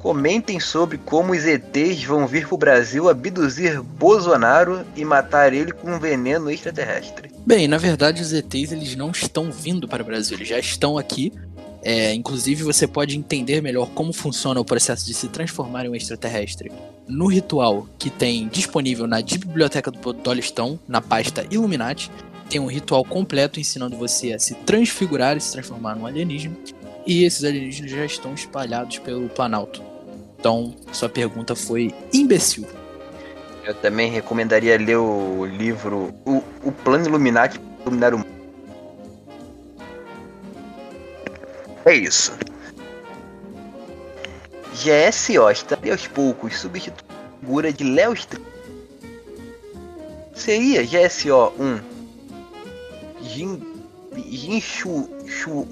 [0.00, 5.92] Comentem sobre como os ETs vão vir pro Brasil abduzir Bolsonaro e matar ele com
[5.92, 7.30] um veneno extraterrestre.
[7.44, 10.96] Bem, na verdade os ETs eles não estão vindo para o Brasil, eles já estão
[10.96, 11.32] aqui.
[11.82, 15.94] É, inclusive você pode entender melhor como funciona o processo de se transformar em um
[15.94, 16.72] extraterrestre
[17.06, 22.10] no ritual que tem disponível na Biblioteca do Dolistão, na pasta Illuminati.
[22.48, 26.56] Tem um ritual completo ensinando você a se transfigurar e se transformar num alienígena.
[27.06, 29.89] E esses alienígenas já estão espalhados pelo Planalto.
[30.40, 32.66] Então, sua pergunta foi imbecil.
[33.62, 38.30] Eu também recomendaria ler o livro O, o Plano Illuminati Iluminar o Mundo.
[41.84, 42.32] É isso.
[44.72, 48.40] GSO estaria aos poucos substituindo a figura de Léo Str-
[50.34, 51.80] Seria GSO 1
[53.22, 53.60] Jin,
[54.30, 55.66] Jinshu, Shu,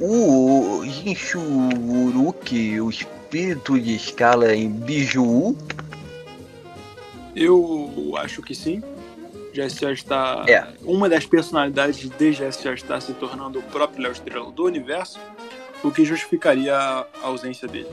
[0.84, 2.90] Jinshuruki, o
[3.28, 5.54] espírito de escala em Biju?
[7.36, 8.82] Eu acho que sim.
[9.52, 10.44] GSO está.
[10.48, 10.66] É.
[10.82, 15.20] Uma das personalidades de GSO está se tornando o próprio Léo Estrela do universo,
[15.82, 17.90] o que justificaria a ausência dele.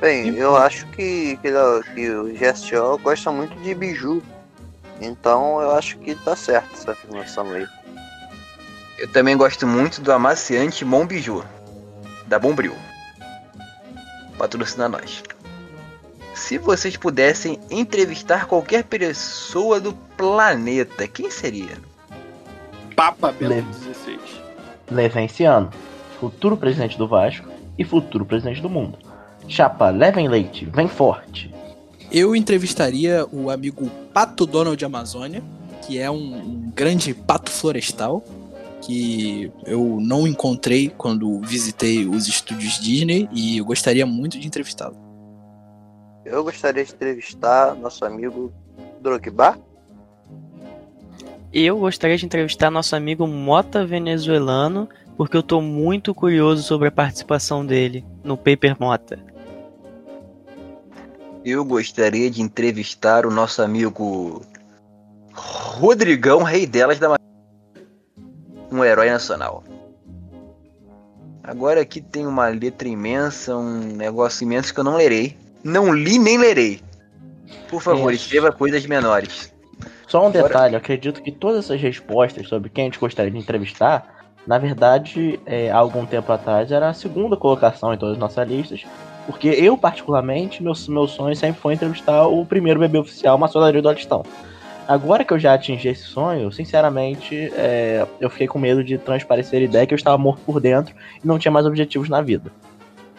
[0.00, 1.50] Bem, eu acho que, que,
[1.94, 4.22] que o GSO gosta muito de biju.
[5.00, 7.66] Então eu acho que tá certo essa afirmação aí.
[8.98, 11.44] Eu também gosto muito do amaciante Bom Biju,
[12.26, 12.74] da Bombril.
[14.38, 15.22] Patrocina nós.
[16.34, 21.78] Se vocês pudessem entrevistar qualquer pessoa do planeta, quem seria?
[22.96, 23.68] Papa Belo Leve.
[23.68, 24.18] 16.
[24.90, 25.70] Levenciano,
[26.18, 27.48] futuro presidente do Vasco
[27.78, 28.98] e futuro presidente do mundo.
[29.48, 31.54] Chapa, levem leite, vem forte.
[32.10, 35.42] Eu entrevistaria o amigo Pato Donald Amazônia,
[35.86, 38.24] que é um, um grande pato florestal,
[38.84, 44.96] que eu não encontrei quando visitei os estúdios Disney e eu gostaria muito de entrevistá-lo.
[46.24, 48.52] Eu gostaria de entrevistar nosso amigo
[49.00, 49.58] Drogba.
[51.52, 56.92] Eu gostaria de entrevistar nosso amigo Mota Venezuelano, porque eu tô muito curioso sobre a
[56.92, 59.18] participação dele no Paper Mota.
[61.44, 64.42] Eu gostaria de entrevistar o nosso amigo
[65.32, 67.16] Rodrigão Rei Delas da
[68.74, 69.62] um herói nacional.
[71.42, 75.36] Agora aqui tem uma letra imensa, um negócio imenso que eu não lerei.
[75.62, 76.80] Não li nem lerei.
[77.68, 78.24] Por favor, Isso.
[78.24, 79.52] escreva coisas menores.
[80.06, 83.38] Só um Agora- detalhe, acredito que todas essas respostas sobre quem a gente gostaria de
[83.38, 88.20] entrevistar, na verdade, é, há algum tempo atrás, era a segunda colocação em todas as
[88.20, 88.84] nossas listas.
[89.26, 93.88] Porque eu, particularmente, meu, meu sonho sempre foi entrevistar o primeiro bebê oficial, maçonaria do
[93.88, 94.22] Alistão.
[94.86, 99.60] Agora que eu já atingi esse sonho, sinceramente, é, eu fiquei com medo de transparecer
[99.60, 102.52] a ideia que eu estava morto por dentro e não tinha mais objetivos na vida.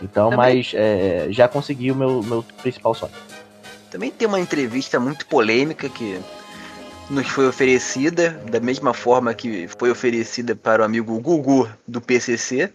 [0.01, 0.57] Então, Também.
[0.57, 3.13] mas é, já consegui o meu, meu principal sonho.
[3.89, 6.19] Também tem uma entrevista muito polêmica que
[7.09, 12.71] nos foi oferecida, da mesma forma que foi oferecida para o amigo Gugu do PCC,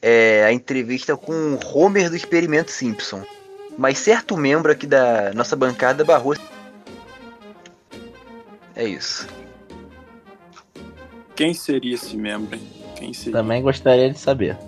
[0.00, 3.22] é a entrevista com o Homer do Experimento Simpson.
[3.78, 6.36] Mas certo membro aqui da nossa bancada barrou.
[8.82, 9.28] É isso.
[11.36, 12.62] Quem seria esse membro, hein?
[12.96, 13.34] Quem seria?
[13.34, 14.58] Também gostaria de saber.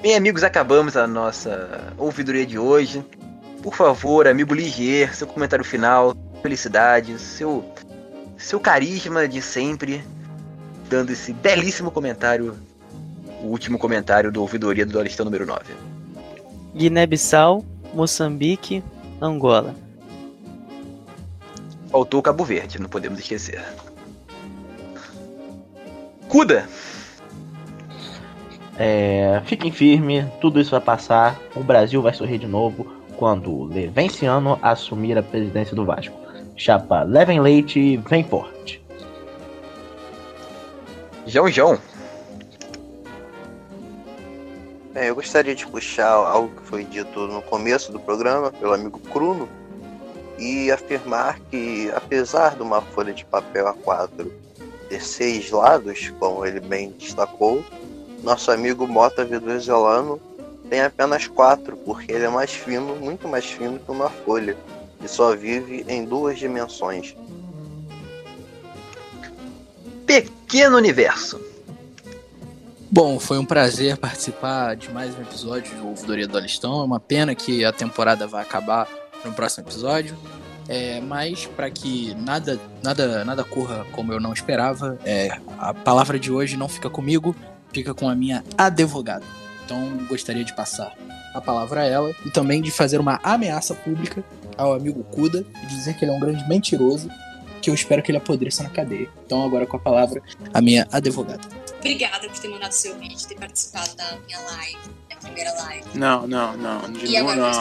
[0.00, 3.04] Bem, amigos, acabamos a nossa ouvidoria de hoje.
[3.62, 7.64] Por favor, amigo Ligier, seu comentário final, felicidade, seu,
[8.36, 10.02] seu carisma de sempre,
[10.90, 12.58] dando esse belíssimo comentário,
[13.44, 15.72] o último comentário do ouvidoria do Dolistão número 9.
[16.74, 18.82] Guiné-Bissau, Moçambique,
[19.20, 19.72] Angola.
[21.92, 23.62] Faltou o Cabo Verde, não podemos esquecer.
[26.26, 26.66] Cuda!
[28.78, 31.38] É, fiquem firmes, tudo isso vai passar.
[31.54, 36.16] O Brasil vai sorrir de novo quando o Levenciano assumir a presidência do Vasco.
[36.56, 38.82] Chapa, levem leite e vem forte.
[41.26, 41.78] João João.
[44.94, 48.98] Bem, eu gostaria de puxar algo que foi dito no começo do programa pelo amigo
[48.98, 49.46] Cruno
[50.42, 54.28] e afirmar que, apesar de uma folha de papel A4
[54.88, 57.64] ter seis lados, como ele bem destacou,
[58.24, 60.20] nosso amigo Mota venezuelano
[60.68, 64.56] tem apenas quatro, porque ele é mais fino, muito mais fino que uma folha,
[65.02, 67.14] e só vive em duas dimensões.
[70.04, 71.40] Pequeno Universo.
[72.90, 76.80] Bom, foi um prazer participar de mais um episódio do Ouvidoria do Alistão.
[76.80, 78.88] É uma pena que a temporada vai acabar
[79.24, 80.16] no próximo episódio.
[80.68, 86.18] É, mas para que nada, nada, nada corra como eu não esperava, é, a palavra
[86.18, 87.34] de hoje não fica comigo,
[87.72, 89.24] fica com a minha advogada.
[89.64, 90.96] Então gostaria de passar
[91.34, 94.22] a palavra a ela e também de fazer uma ameaça pública
[94.56, 97.08] ao amigo Kuda e dizer que ele é um grande mentiroso,
[97.60, 99.08] que eu espero que ele apodreça na cadeia.
[99.24, 101.40] Então agora com a palavra a minha advogada.
[101.78, 104.78] Obrigada por ter mandado seu vídeo, ter participado da minha live,
[105.22, 105.82] primeira live.
[105.94, 106.80] Não, não, não.
[106.92, 107.52] De não.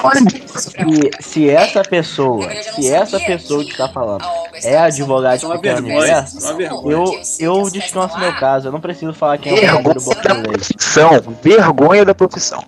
[0.58, 4.26] Se, se essa pessoa, se essa pessoa que está falando
[4.64, 6.40] é advogado de isso,
[6.86, 8.68] eu, eu descanso meu caso.
[8.68, 11.10] Eu não preciso falar quem é o da profissão.
[11.42, 12.64] Vergonha da profissão.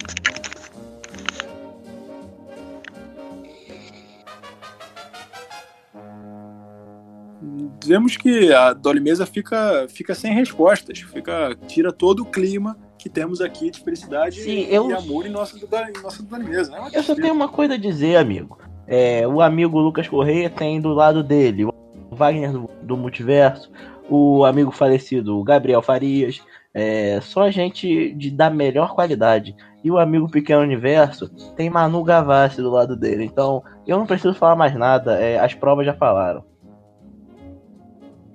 [7.86, 13.10] vemos que a Dolly Mesa fica, fica sem respostas, fica tira todo o clima que
[13.10, 16.90] temos aqui de felicidade Sim, e, eu- e amor em nossa, em nossa né?
[16.94, 18.58] Eu só tenho uma coisa a dizer, amigo.
[18.88, 21.74] É, o amigo Lucas Correia tem do lado dele o
[22.12, 23.70] Wagner do, do Multiverso,
[24.10, 26.42] o amigo falecido o Gabriel Farias,
[26.74, 29.54] é, só gente de, da melhor qualidade.
[29.84, 31.28] E o amigo Pequeno Universo
[31.58, 33.26] tem Manu Gavassi do lado dele.
[33.26, 36.46] Então eu não preciso falar mais nada, é, as provas já falaram.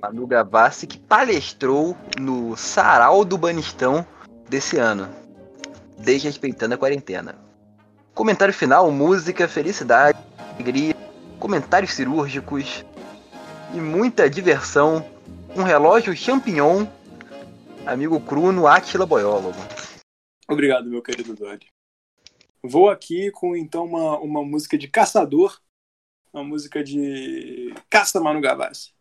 [0.02, 4.04] Manu Gavassi que palestrou no Sarau do Banistão
[4.48, 5.08] desse ano,
[5.98, 7.38] desrespeitando a quarentena.
[8.14, 10.18] Comentário final, música, felicidade,
[10.54, 10.94] alegria,
[11.38, 12.84] comentários cirúrgicos
[13.74, 15.06] e muita diversão.
[15.56, 16.86] Um relógio champignon,
[17.86, 19.58] amigo Cruno Atila Boiólogo.
[20.48, 21.66] Obrigado, meu querido Dolly.
[22.62, 25.60] Vou aqui com então uma, uma música de caçador,
[26.32, 28.92] uma música de caça Manu Gavassi.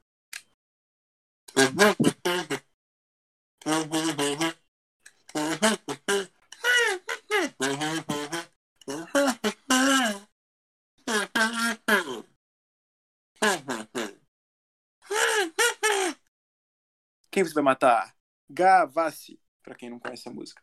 [17.32, 18.16] Quem você vai matar?
[18.50, 20.62] Gavassi, pra quem não conhece a música.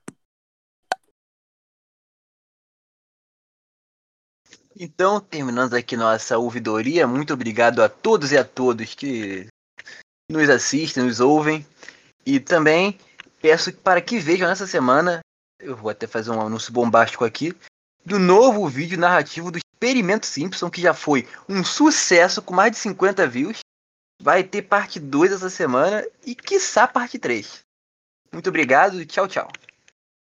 [4.76, 9.46] Então, terminando aqui nossa ouvidoria, muito obrigado a todos e a todos que
[10.28, 11.64] nos assistem, nos ouvem.
[12.26, 12.98] E também
[13.44, 15.20] peço para que vejam nessa semana,
[15.60, 17.54] eu vou até fazer um anúncio bombástico aqui,
[18.02, 22.78] do novo vídeo narrativo do Experimento Simpson, que já foi um sucesso com mais de
[22.78, 23.58] 50 views.
[24.22, 27.60] Vai ter parte 2 essa semana e quiçá parte 3.
[28.32, 29.52] Muito obrigado e tchau, tchau.